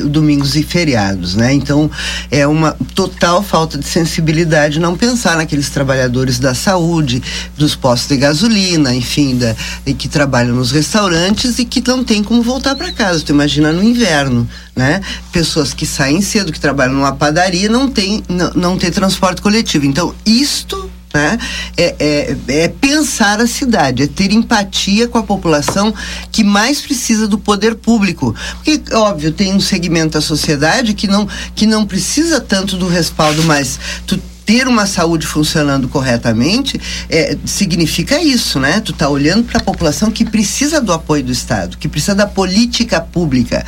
[0.00, 1.52] domingos e feriados, né?
[1.52, 1.90] Então
[2.30, 7.22] é uma total falta de sensibilidade não pensar naqueles trabalhadores da saúde,
[7.56, 9.54] dos postos de gasolina, enfim, da,
[9.94, 13.24] que trabalham nos restaurantes e que não tem como voltar para casa.
[13.24, 15.00] Tu imagina no inverno, né?
[15.32, 19.86] Pessoas que saem cedo, que trabalham numa padaria, não tem não, não ter transporte coletivo.
[19.86, 21.38] Então isto né?
[21.76, 25.92] É, é, é, pensar a cidade, é ter empatia com a população
[26.30, 28.34] que mais precisa do poder público.
[28.54, 33.42] Porque, óbvio, tem um segmento da sociedade que não, que não precisa tanto do respaldo,
[33.44, 34.18] mas tu
[34.52, 38.80] ter uma saúde funcionando corretamente é, significa isso, né?
[38.80, 42.26] Tu tá olhando para a população que precisa do apoio do Estado, que precisa da
[42.26, 43.64] política pública.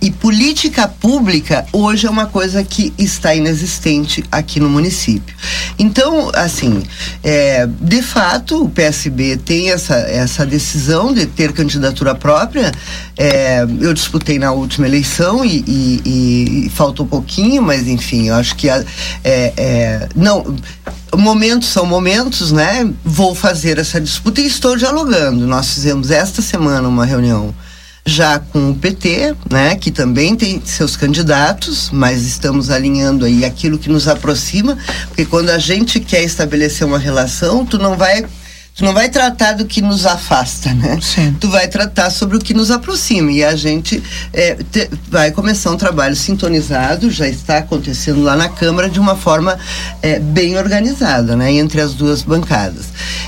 [0.00, 5.34] E política pública hoje é uma coisa que está inexistente aqui no município.
[5.78, 6.82] Então, assim,
[7.22, 12.72] é, de fato, o PSB tem essa, essa decisão de ter candidatura própria.
[13.18, 18.56] É, eu disputei na última eleição e, e, e faltou pouquinho, mas enfim, eu acho
[18.56, 18.82] que a,
[19.22, 20.56] é, é não
[21.16, 22.88] momentos são momentos, né?
[23.04, 25.46] Vou fazer essa disputa e estou dialogando.
[25.46, 27.54] Nós fizemos esta semana uma reunião
[28.06, 33.78] já com o PT, né, que também tem seus candidatos, mas estamos alinhando aí aquilo
[33.78, 34.76] que nos aproxima,
[35.08, 38.24] porque quando a gente quer estabelecer uma relação, tu não vai
[38.74, 40.98] tu não vai tratar do que nos afasta, né?
[41.00, 41.36] Sim.
[41.40, 44.02] Tu vai tratar sobre o que nos aproxima e a gente
[44.32, 49.16] é, te, vai começar um trabalho sintonizado, já está acontecendo lá na Câmara de uma
[49.16, 49.58] forma
[50.02, 51.52] é, bem organizada, né?
[51.52, 52.86] Entre as duas bancadas.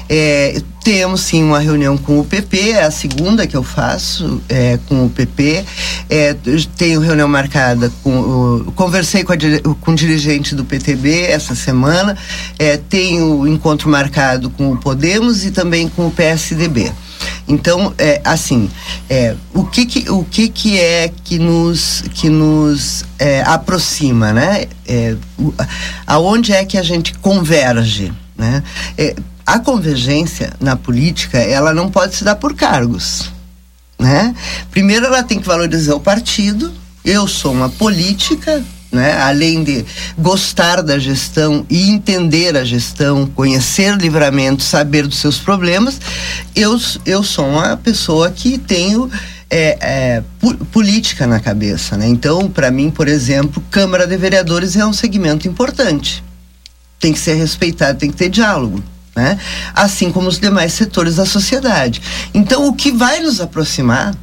[0.09, 4.79] É, temos sim uma reunião com o PP, é a segunda que eu faço é,
[4.89, 5.65] com o PP.
[6.11, 6.37] É,
[6.77, 8.19] tenho reunião marcada com.
[8.19, 9.37] O, conversei com, a,
[9.81, 12.17] com o dirigente do PTB essa semana.
[12.59, 16.93] É, tenho encontro marcado com o Podemos e também com o PSDB.
[17.47, 18.69] Então, é, assim,
[19.09, 24.67] é, o, que, que, o que, que é que nos, que nos é, aproxima, né?
[24.87, 25.53] É, o,
[26.07, 28.63] aonde é que a gente converge, né?
[29.45, 33.31] A convergência na política, ela não pode se dar por cargos,
[33.99, 34.35] né?
[34.71, 36.73] Primeiro ela tem que valorizar o partido.
[37.05, 39.21] Eu sou uma política, né?
[39.21, 39.85] Além de
[40.17, 46.01] gostar da gestão e entender a gestão, conhecer livramento, saber dos seus problemas,
[46.55, 49.11] eu, eu sou uma pessoa que tenho
[49.51, 50.23] é, é,
[50.71, 52.07] política na cabeça, né?
[52.07, 56.23] Então, para mim, por exemplo, Câmara de Vereadores é um segmento importante.
[57.01, 58.81] Tem que ser respeitado, tem que ter diálogo
[59.15, 59.39] né?
[59.75, 62.01] Assim como os demais setores da sociedade.
[62.33, 64.15] Então, o que vai nos aproximar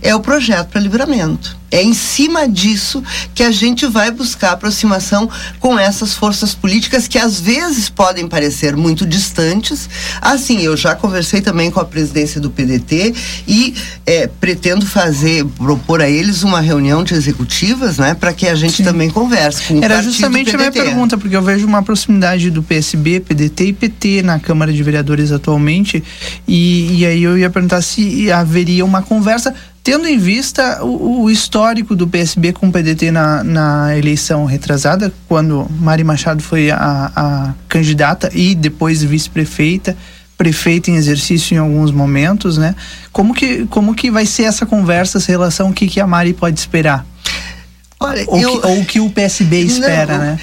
[0.00, 1.56] é o projeto para livramento.
[1.74, 3.02] É em cima disso
[3.34, 8.76] que a gente vai buscar aproximação com essas forças políticas que às vezes podem parecer
[8.76, 9.90] muito distantes.
[10.20, 13.12] Assim, eu já conversei também com a presidência do PDT
[13.48, 13.74] e
[14.06, 18.76] é, pretendo fazer, propor a eles uma reunião de executivas, né, para que a gente
[18.76, 18.84] Sim.
[18.84, 23.18] também converse com Era justamente a minha pergunta, porque eu vejo uma proximidade do PSB,
[23.18, 26.04] PDT e PT na Câmara de Vereadores atualmente,
[26.46, 29.52] e, e aí eu ia perguntar se haveria uma conversa
[29.84, 31.63] tendo em vista o, o, histórico
[31.96, 37.54] do PSB com o PDT na, na eleição retrasada, quando Mari Machado foi a, a
[37.68, 39.96] candidata e depois vice-prefeita,
[40.36, 42.74] prefeita em exercício em alguns momentos, né?
[43.12, 46.34] Como que, como que vai ser essa conversa, essa relação, o que, que a Mari
[46.34, 47.06] pode esperar?
[48.00, 50.40] Olha, ou, eu, que, ou o que o PSB espera, não, né?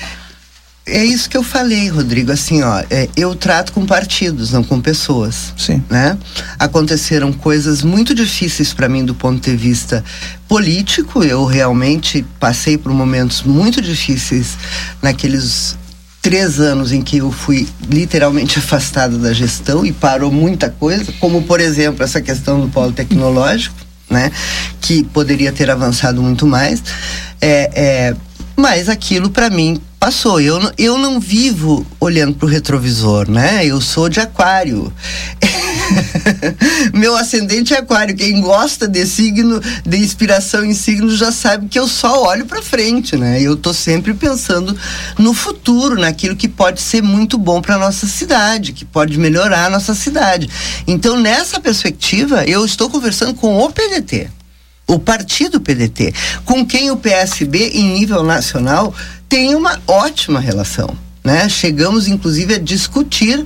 [0.86, 2.32] É isso que eu falei, Rodrigo.
[2.32, 5.54] Assim, ó, é, eu trato com partidos, não com pessoas.
[5.56, 5.84] Sim.
[5.90, 6.18] Né?
[6.58, 10.04] Aconteceram coisas muito difíceis para mim do ponto de vista
[10.48, 11.24] político.
[11.24, 14.58] Eu realmente passei por momentos muito difíceis
[15.02, 15.78] naqueles
[16.22, 21.44] três anos em que eu fui literalmente afastado da gestão e parou muita coisa, como
[21.44, 23.76] por exemplo essa questão do polo tecnológico,
[24.10, 24.32] né?
[24.80, 26.84] Que poderia ter avançado muito mais.
[27.40, 28.16] É, é,
[28.56, 30.42] mas aquilo para mim passou.
[30.42, 33.64] Eu, eu não vivo olhando para o retrovisor, né?
[33.64, 34.92] Eu sou de aquário.
[36.92, 38.16] Meu ascendente é aquário.
[38.16, 42.62] Quem gosta de signo, de inspiração em signos, já sabe que eu só olho para
[42.62, 43.42] frente, né?
[43.42, 44.76] Eu tô sempre pensando
[45.20, 49.70] no futuro, naquilo que pode ser muito bom para nossa cidade, que pode melhorar a
[49.70, 50.50] nossa cidade.
[50.88, 54.41] Então, nessa perspectiva, eu estou conversando com o PDT
[54.88, 56.14] o partido PDT,
[56.46, 58.94] com quem o PSB, em nível nacional,
[59.30, 60.96] tem uma ótima relação.
[61.24, 61.48] Né?
[61.50, 63.46] Chegamos, inclusive, a discutir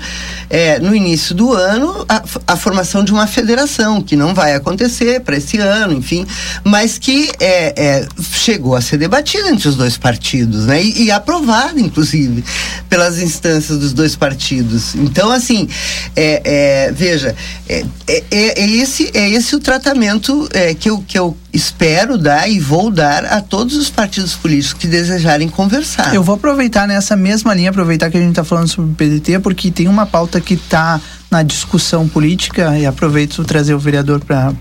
[0.50, 5.20] é, no início do ano a, a, formação de uma federação, que não vai acontecer
[5.20, 6.26] para esse ano, enfim,
[6.64, 10.82] mas que é, é, chegou a ser debatida entre os dois partidos, né?
[10.82, 12.46] E, e aprovada, inclusive,
[12.90, 14.96] pelas instâncias dos dois partidos.
[14.96, 15.68] Então, assim,
[16.16, 17.36] é, é, veja,
[17.68, 20.48] é, é, esse, é esse o tratamento
[20.80, 24.88] que, eu, que eu espero dar e vou dar a todos os partidos políticos que
[24.88, 26.14] desejarem conversar.
[26.14, 29.40] Eu vou aproveitar nessa mesma linha, aproveitar que a gente está falando sobre o PDT,
[29.40, 31.00] porque tem uma pauta que está
[31.30, 34.54] na discussão política, e aproveito trazer o vereador para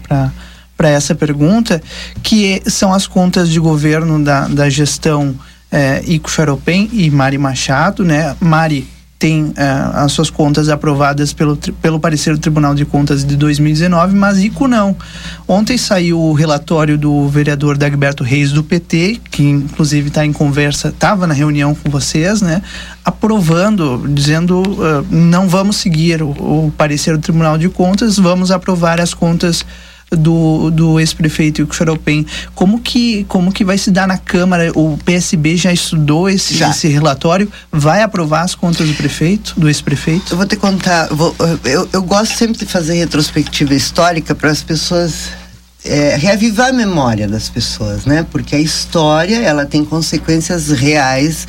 [0.76, 1.80] para essa pergunta,
[2.20, 5.34] que são as contas de governo da, da gestão
[5.70, 8.36] é, Ico Charopem e Mari Machado, né?
[8.40, 8.88] Mari
[9.24, 9.54] tem uh,
[9.94, 14.68] as suas contas aprovadas pelo, pelo parecer do Tribunal de Contas de 2019, mas ICO
[14.68, 14.94] não.
[15.48, 20.88] Ontem saiu o relatório do vereador Dagberto Reis do PT, que inclusive está em conversa,
[20.88, 22.60] estava na reunião com vocês, né?
[23.02, 26.28] Aprovando, dizendo uh, não vamos seguir o,
[26.66, 29.64] o parecer do Tribunal de Contas, vamos aprovar as contas
[30.16, 32.26] do, do ex-prefeito Xaropem.
[32.54, 34.72] Como que, como que vai se dar na Câmara?
[34.74, 36.70] O PSB já estudou esse, já.
[36.70, 37.50] esse relatório?
[37.70, 40.32] Vai aprovar as contas do prefeito, do ex-prefeito?
[40.32, 41.34] Eu vou te contar, vou,
[41.64, 45.30] eu, eu gosto sempre de fazer retrospectiva histórica para as pessoas
[45.84, 48.26] é, reavivar a memória das pessoas, né?
[48.30, 51.46] Porque a história ela tem consequências reais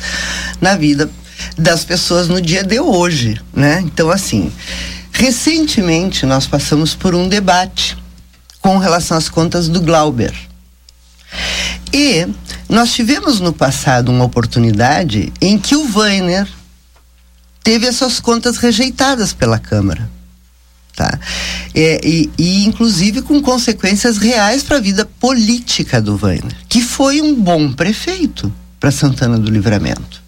[0.60, 1.10] na vida
[1.56, 3.82] das pessoas no dia de hoje, né?
[3.84, 4.52] Então assim,
[5.12, 7.96] recentemente nós passamos por um debate
[8.66, 10.34] com relação às contas do Glauber.
[11.92, 12.26] E
[12.68, 16.48] nós tivemos no passado uma oportunidade em que o Weiner
[17.62, 20.10] teve as suas contas rejeitadas pela Câmara.
[20.96, 21.16] Tá?
[21.76, 27.22] É, e, e, inclusive com consequências reais para a vida política do Weiner, que foi
[27.22, 30.20] um bom prefeito para Santana do Livramento.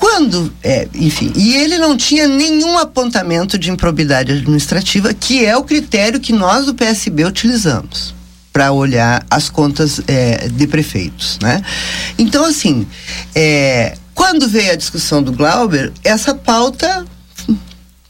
[0.00, 5.62] Quando, é, enfim, e ele não tinha nenhum apontamento de improbidade administrativa, que é o
[5.62, 8.14] critério que nós do PSB utilizamos
[8.50, 11.62] para olhar as contas é, de prefeitos, né?
[12.18, 12.86] Então, assim,
[13.34, 17.04] é, quando veio a discussão do Glauber, essa pauta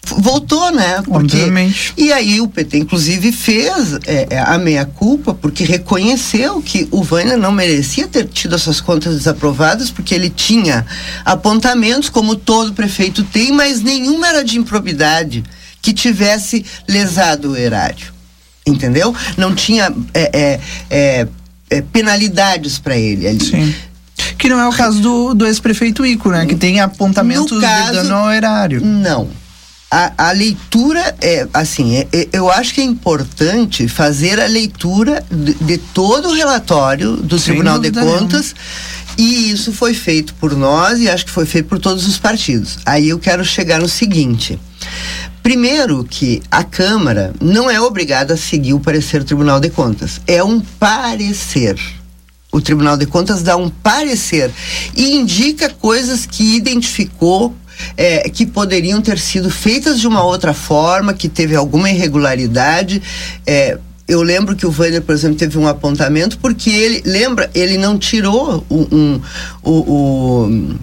[0.06, 1.02] voltou, né?
[1.04, 1.92] Porque, Obviamente.
[1.96, 7.36] E aí o PT, inclusive, fez é, é, a meia-culpa, porque reconheceu que o Vânia
[7.36, 10.86] não merecia ter tido essas contas desaprovadas, porque ele tinha
[11.24, 15.44] apontamentos, como todo prefeito tem, mas nenhuma era de improbidade
[15.82, 18.12] que tivesse lesado o erário.
[18.66, 19.14] Entendeu?
[19.36, 21.28] Não tinha é, é, é,
[21.70, 23.44] é penalidades para ele ali.
[23.44, 23.74] Sim.
[24.36, 26.44] Que não é o caso do, do ex-prefeito Ico, né?
[26.44, 28.84] Que tem apontamentos caso, de dano ao erário.
[28.84, 29.39] Não
[29.90, 35.24] a, a leitura é assim, é, é, eu acho que é importante fazer a leitura
[35.28, 38.54] de, de todo o relatório do Sem Tribunal de Contas.
[39.18, 42.78] E isso foi feito por nós e acho que foi feito por todos os partidos.
[42.86, 44.58] Aí eu quero chegar no seguinte.
[45.42, 50.20] Primeiro que a Câmara não é obrigada a seguir o parecer do Tribunal de Contas.
[50.26, 51.76] É um parecer.
[52.52, 54.50] O Tribunal de Contas dá um parecer
[54.94, 57.54] e indica coisas que identificou
[57.96, 63.02] é, que poderiam ter sido feitas de uma outra forma, que teve alguma irregularidade.
[63.46, 63.78] É,
[64.10, 67.96] eu lembro que o Wander, por exemplo, teve um apontamento porque ele, lembra, ele não
[67.96, 69.20] tirou um, um
[69.62, 70.76] o, o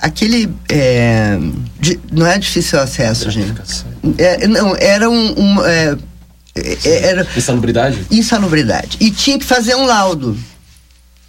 [0.00, 1.38] aquele é,
[1.80, 3.52] de, não é difícil acesso, gente.
[4.18, 5.96] É, não, era um, um é,
[6.54, 8.06] é era insalubridade.
[8.10, 10.38] Insalubridade e tinha que fazer um laudo.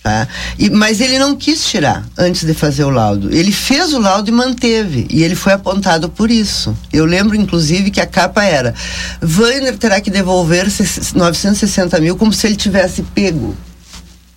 [0.05, 0.27] Tá?
[0.59, 3.35] E, mas ele não quis tirar antes de fazer o laudo.
[3.35, 5.07] Ele fez o laudo e manteve.
[5.09, 6.77] E ele foi apontado por isso.
[6.93, 8.75] Eu lembro, inclusive, que a capa era:
[9.19, 10.67] Weiner terá que devolver
[11.15, 13.57] 960 mil como se ele tivesse pego.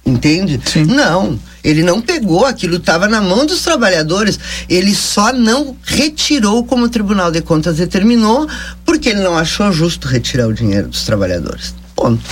[0.06, 0.58] Entende?
[0.64, 0.84] Sim.
[0.86, 4.40] Não, ele não pegou, aquilo estava na mão dos trabalhadores.
[4.70, 8.48] Ele só não retirou como o Tribunal de Contas determinou,
[8.86, 11.74] porque ele não achou justo retirar o dinheiro dos trabalhadores.
[11.94, 12.24] Ponto.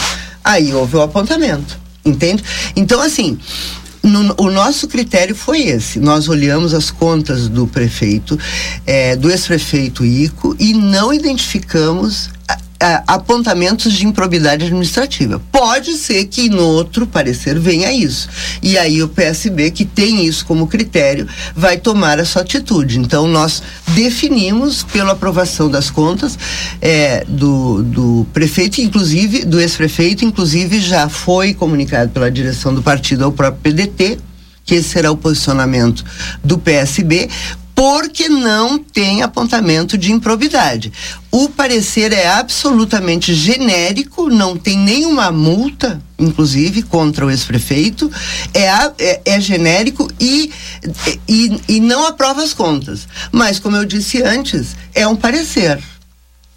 [0.43, 1.85] Aí houve o apontamento.
[2.07, 2.43] Entende?
[2.77, 3.39] Então, assim,
[4.03, 5.99] no, o nosso critério foi esse.
[5.99, 8.39] Nós olhamos as contas do prefeito,
[8.87, 12.31] é, do ex-prefeito Ico, e não identificamos
[13.07, 15.41] apontamentos de improbidade administrativa.
[15.51, 18.29] Pode ser que no outro parecer venha isso.
[18.63, 22.99] E aí o PSB, que tem isso como critério, vai tomar a sua atitude.
[22.99, 26.39] Então nós definimos pela aprovação das contas
[26.81, 33.25] é, do, do prefeito, inclusive, do ex-prefeito, inclusive já foi comunicado pela direção do partido
[33.25, 34.19] ao próprio PDT,
[34.65, 36.05] que esse será o posicionamento
[36.43, 37.29] do PSB,
[37.77, 40.91] porque não tem apontamento de improbidade.
[41.31, 48.11] O parecer é absolutamente genérico, não tem nenhuma multa, inclusive, contra o ex-prefeito,
[48.55, 48.69] é,
[48.99, 50.51] é, é, genérico e,
[51.29, 53.07] e, e não aprova as contas.
[53.31, 55.79] Mas, como eu disse antes, é um parecer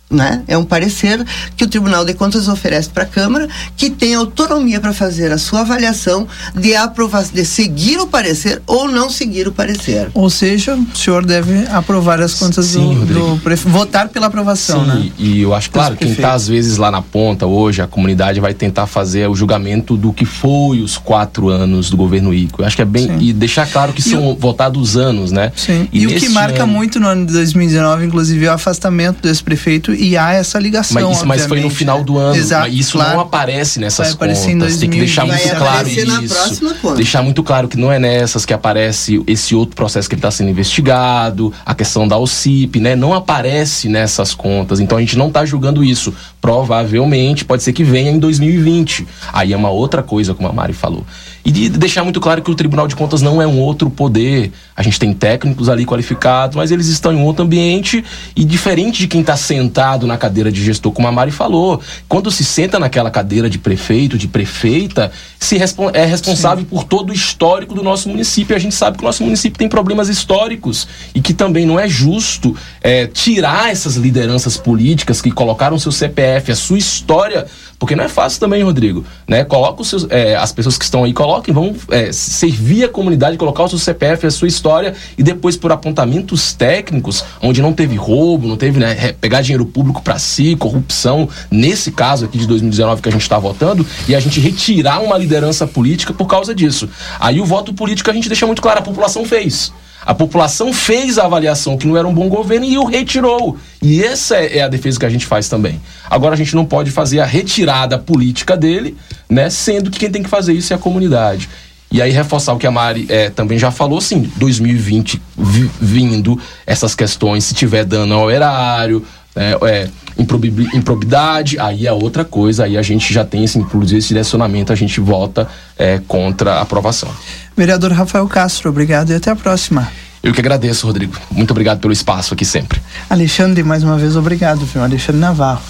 [0.09, 0.43] né?
[0.47, 1.23] É um parecer
[1.55, 3.47] que o Tribunal de Contas oferece para a Câmara,
[3.77, 8.87] que tem autonomia para fazer a sua avaliação de aprovar, de seguir o parecer ou
[8.87, 10.09] não seguir o parecer.
[10.13, 14.87] Ou seja, o senhor deve aprovar as contas Sim, do, do votar pela aprovação, Sim,
[14.87, 15.11] né?
[15.17, 18.53] E eu acho claro, quem está às vezes lá na ponta hoje, a comunidade vai
[18.53, 22.61] tentar fazer o julgamento do que foi os quatro anos do governo Ico.
[22.61, 23.17] Eu acho que é bem Sim.
[23.19, 24.35] e deixar claro que e são o...
[24.35, 25.51] votados anos, né?
[25.55, 25.87] Sim.
[25.91, 26.73] E, e o que marca ano...
[26.73, 31.09] muito no ano de 2019, inclusive, é o afastamento desse prefeito e há essa ligação.
[31.09, 32.35] Mas, mas foi no final do ano.
[32.35, 33.13] Exato, isso claro.
[33.13, 34.77] não aparece nessas contas.
[34.77, 36.95] Tem que deixar muito claro isso.
[36.95, 40.31] Deixar muito claro que não é nessas que aparece esse outro processo que ele está
[40.31, 42.95] sendo investigado, a questão da OCIP, né?
[42.95, 44.79] Não aparece nessas contas.
[44.79, 46.13] Então a gente não está julgando isso.
[46.39, 49.05] Provavelmente pode ser que venha em 2020.
[49.33, 51.05] Aí é uma outra coisa, como a Mari falou.
[51.49, 54.51] E de deixar muito claro que o Tribunal de Contas não é um outro poder.
[54.75, 59.07] A gente tem técnicos ali qualificados, mas eles estão em outro ambiente e diferente de
[59.07, 61.81] quem está sentado na cadeira de gestor, como a Mari falou.
[62.07, 66.69] Quando se senta naquela cadeira de prefeito, de prefeita, se é responsável Sim.
[66.69, 68.53] por todo o histórico do nosso município.
[68.53, 71.79] E a gente sabe que o nosso município tem problemas históricos e que também não
[71.79, 77.47] é justo é, tirar essas lideranças políticas que colocaram seu CPF, a sua história
[77.79, 79.05] porque não é fácil também, Rodrigo.
[79.25, 79.45] Né?
[79.45, 83.37] Coloca os seus, é, as pessoas que estão aí, coloquem, vão é, servir a comunidade,
[83.37, 87.95] colocar o seu CPF, a sua história, e depois por apontamentos técnicos, onde não teve
[87.95, 93.01] roubo, não teve né, pegar dinheiro público para si, corrupção, nesse caso aqui de 2019
[93.01, 96.89] que a gente está votando, e a gente retirar uma liderança política por causa disso.
[97.19, 99.71] Aí o voto político a gente deixa muito claro, a população fez.
[100.05, 103.57] A população fez a avaliação que não era um bom governo e o retirou.
[103.81, 105.81] E essa é, é a defesa que a gente faz também.
[106.09, 108.95] Agora a gente não pode fazer a retirada política dele,
[109.29, 109.49] né?
[109.49, 111.49] Sendo que quem tem que fazer isso é a comunidade.
[111.91, 116.39] E aí reforçar o que a Mari é, também já falou, sim, 2020 vi, vindo
[116.65, 119.03] essas questões, se tiver dano ao erário,
[119.35, 119.89] é, é,
[120.19, 124.75] improbidade, aí é outra coisa, aí a gente já tem, esse, inclusive, esse direcionamento, a
[124.75, 125.47] gente vota
[125.77, 127.09] é, contra a aprovação.
[127.55, 129.89] Vereador Rafael Castro, obrigado e até a próxima.
[130.21, 131.15] Eu que agradeço, Rodrigo.
[131.31, 132.81] Muito obrigado pelo espaço aqui sempre.
[133.09, 134.83] Alexandre, mais uma vez, obrigado, viu?
[134.83, 135.61] Alexandre Navarro.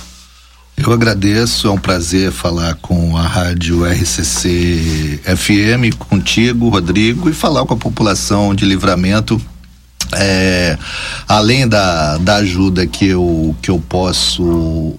[0.76, 7.66] Eu agradeço, é um prazer falar com a rádio RCC FM, contigo, Rodrigo, e falar
[7.66, 9.40] com a população de livramento
[10.14, 10.78] é,
[11.28, 14.96] além da, da ajuda que eu, que eu posso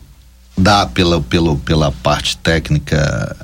[0.57, 3.37] dar pela, pela, pela parte técnica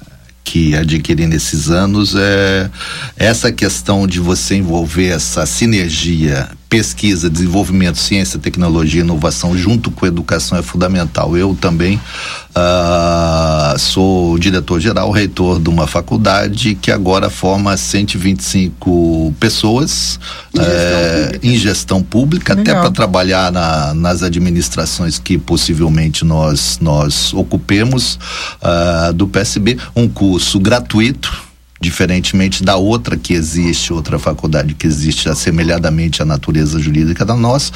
[0.44, 2.70] que adquiri nesses anos é
[3.16, 10.58] essa questão de você envolver essa sinergia pesquisa, desenvolvimento, ciência, tecnologia, inovação junto com educação
[10.58, 11.36] é fundamental.
[11.36, 20.18] Eu também uh, sou diretor-geral, reitor de uma faculdade que agora forma 125 pessoas
[20.52, 26.24] em gestão é, pública, em gestão pública até para trabalhar na, nas administrações que possivelmente
[26.24, 28.18] nós, nós ocupemos
[28.60, 29.78] uh, do PSB.
[29.94, 31.45] Um curso gratuito
[31.80, 37.72] diferentemente da outra que existe, outra faculdade que existe assemelhadamente à natureza jurídica da nossa,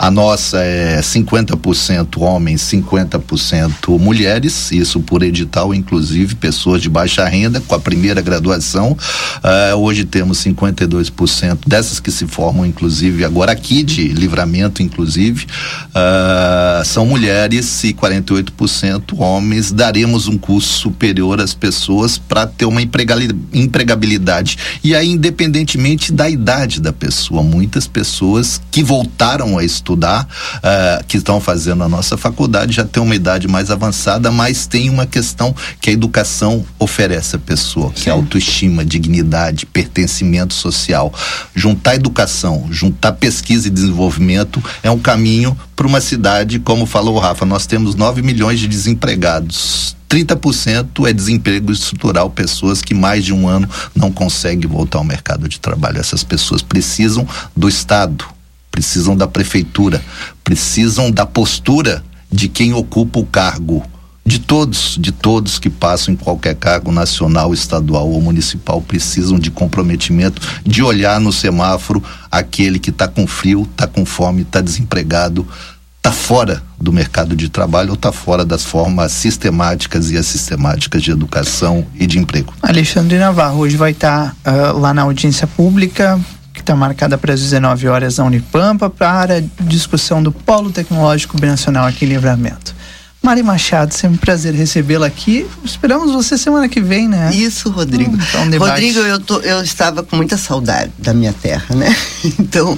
[0.00, 7.60] a nossa é 50% homens, 50% mulheres, isso por edital, inclusive pessoas de baixa renda
[7.60, 8.92] com a primeira graduação.
[8.92, 15.44] Uh, hoje temos 52% dessas que se formam, inclusive, agora aqui de livramento, inclusive,
[15.90, 19.70] uh, são mulheres e 48% homens.
[19.70, 24.56] Daremos um curso superior às pessoas para ter uma empregabilidade.
[24.82, 30.26] E aí, independentemente da idade da pessoa, muitas pessoas que voltaram a estudar estudar,
[30.56, 34.88] uh, que estão fazendo a nossa faculdade, já tem uma idade mais avançada, mas tem
[34.88, 41.12] uma questão que a educação oferece à pessoa, que é autoestima, dignidade, pertencimento social.
[41.54, 47.18] Juntar educação, juntar pesquisa e desenvolvimento é um caminho para uma cidade, como falou o
[47.18, 49.96] Rafa, nós temos 9 milhões de desempregados.
[50.10, 55.48] 30% é desemprego estrutural, pessoas que mais de um ano não conseguem voltar ao mercado
[55.48, 56.00] de trabalho.
[56.00, 57.26] Essas pessoas precisam
[57.56, 58.24] do Estado,
[58.70, 60.02] precisam da prefeitura,
[60.44, 63.84] precisam da postura de quem ocupa o cargo.
[64.24, 69.50] De todos, de todos que passam em qualquer cargo nacional, estadual ou municipal, precisam de
[69.50, 75.48] comprometimento, de olhar no semáforo aquele que está com frio, está com fome, está desempregado,
[75.96, 81.10] está fora do mercado de trabalho ou está fora das formas sistemáticas e assistemáticas de
[81.10, 82.54] educação e de emprego.
[82.62, 86.20] Alexandre Navarro hoje vai estar tá, uh, lá na audiência pública
[86.60, 91.40] que está marcada para as 19 horas na Unipampa para a discussão do Polo Tecnológico
[91.40, 92.74] Binacional aqui em Livramento.
[93.22, 95.46] Mari Machado, sempre um prazer recebê-la aqui.
[95.64, 97.30] Esperamos você semana que vem, né?
[97.34, 98.14] Isso, Rodrigo.
[98.14, 101.94] Então, Rodrigo, eu, tô, eu estava com muita saudade da minha terra, né?
[102.38, 102.76] Então,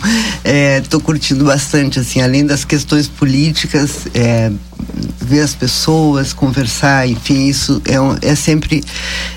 [0.83, 4.51] estou é, curtindo bastante, assim, além das questões políticas, é,
[5.21, 8.85] ver as pessoas, conversar, enfim, isso é, é sempre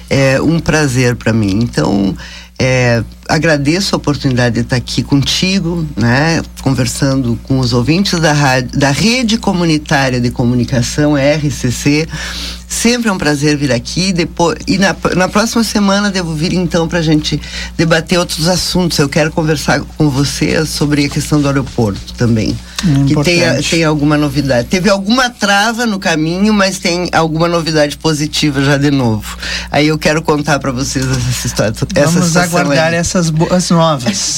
[0.10, 1.60] é, um prazer para mim.
[1.62, 2.16] Então,
[2.60, 8.78] é, agradeço a oportunidade de estar aqui contigo, né, conversando com os ouvintes da, rádio,
[8.78, 12.08] da Rede Comunitária de Comunicação, RCC.
[12.68, 14.12] Sempre é um prazer vir aqui.
[14.12, 17.40] Depois, e na, na próxima semana devo vir então para a gente
[17.78, 18.98] debater outros assuntos.
[18.98, 22.58] Eu quero conversar com você sobre a questão do aeroporto também.
[22.82, 23.24] que Importante.
[23.24, 24.68] tenha, tenha alguma novidade.
[24.68, 29.38] Teve alguma trava no caminho, mas tem alguma novidade positiva já de novo.
[29.72, 31.74] Aí eu quero contar para vocês essa história.
[31.96, 32.96] essa Vamos situação aguardar aí.
[33.16, 34.34] Essas boas novas.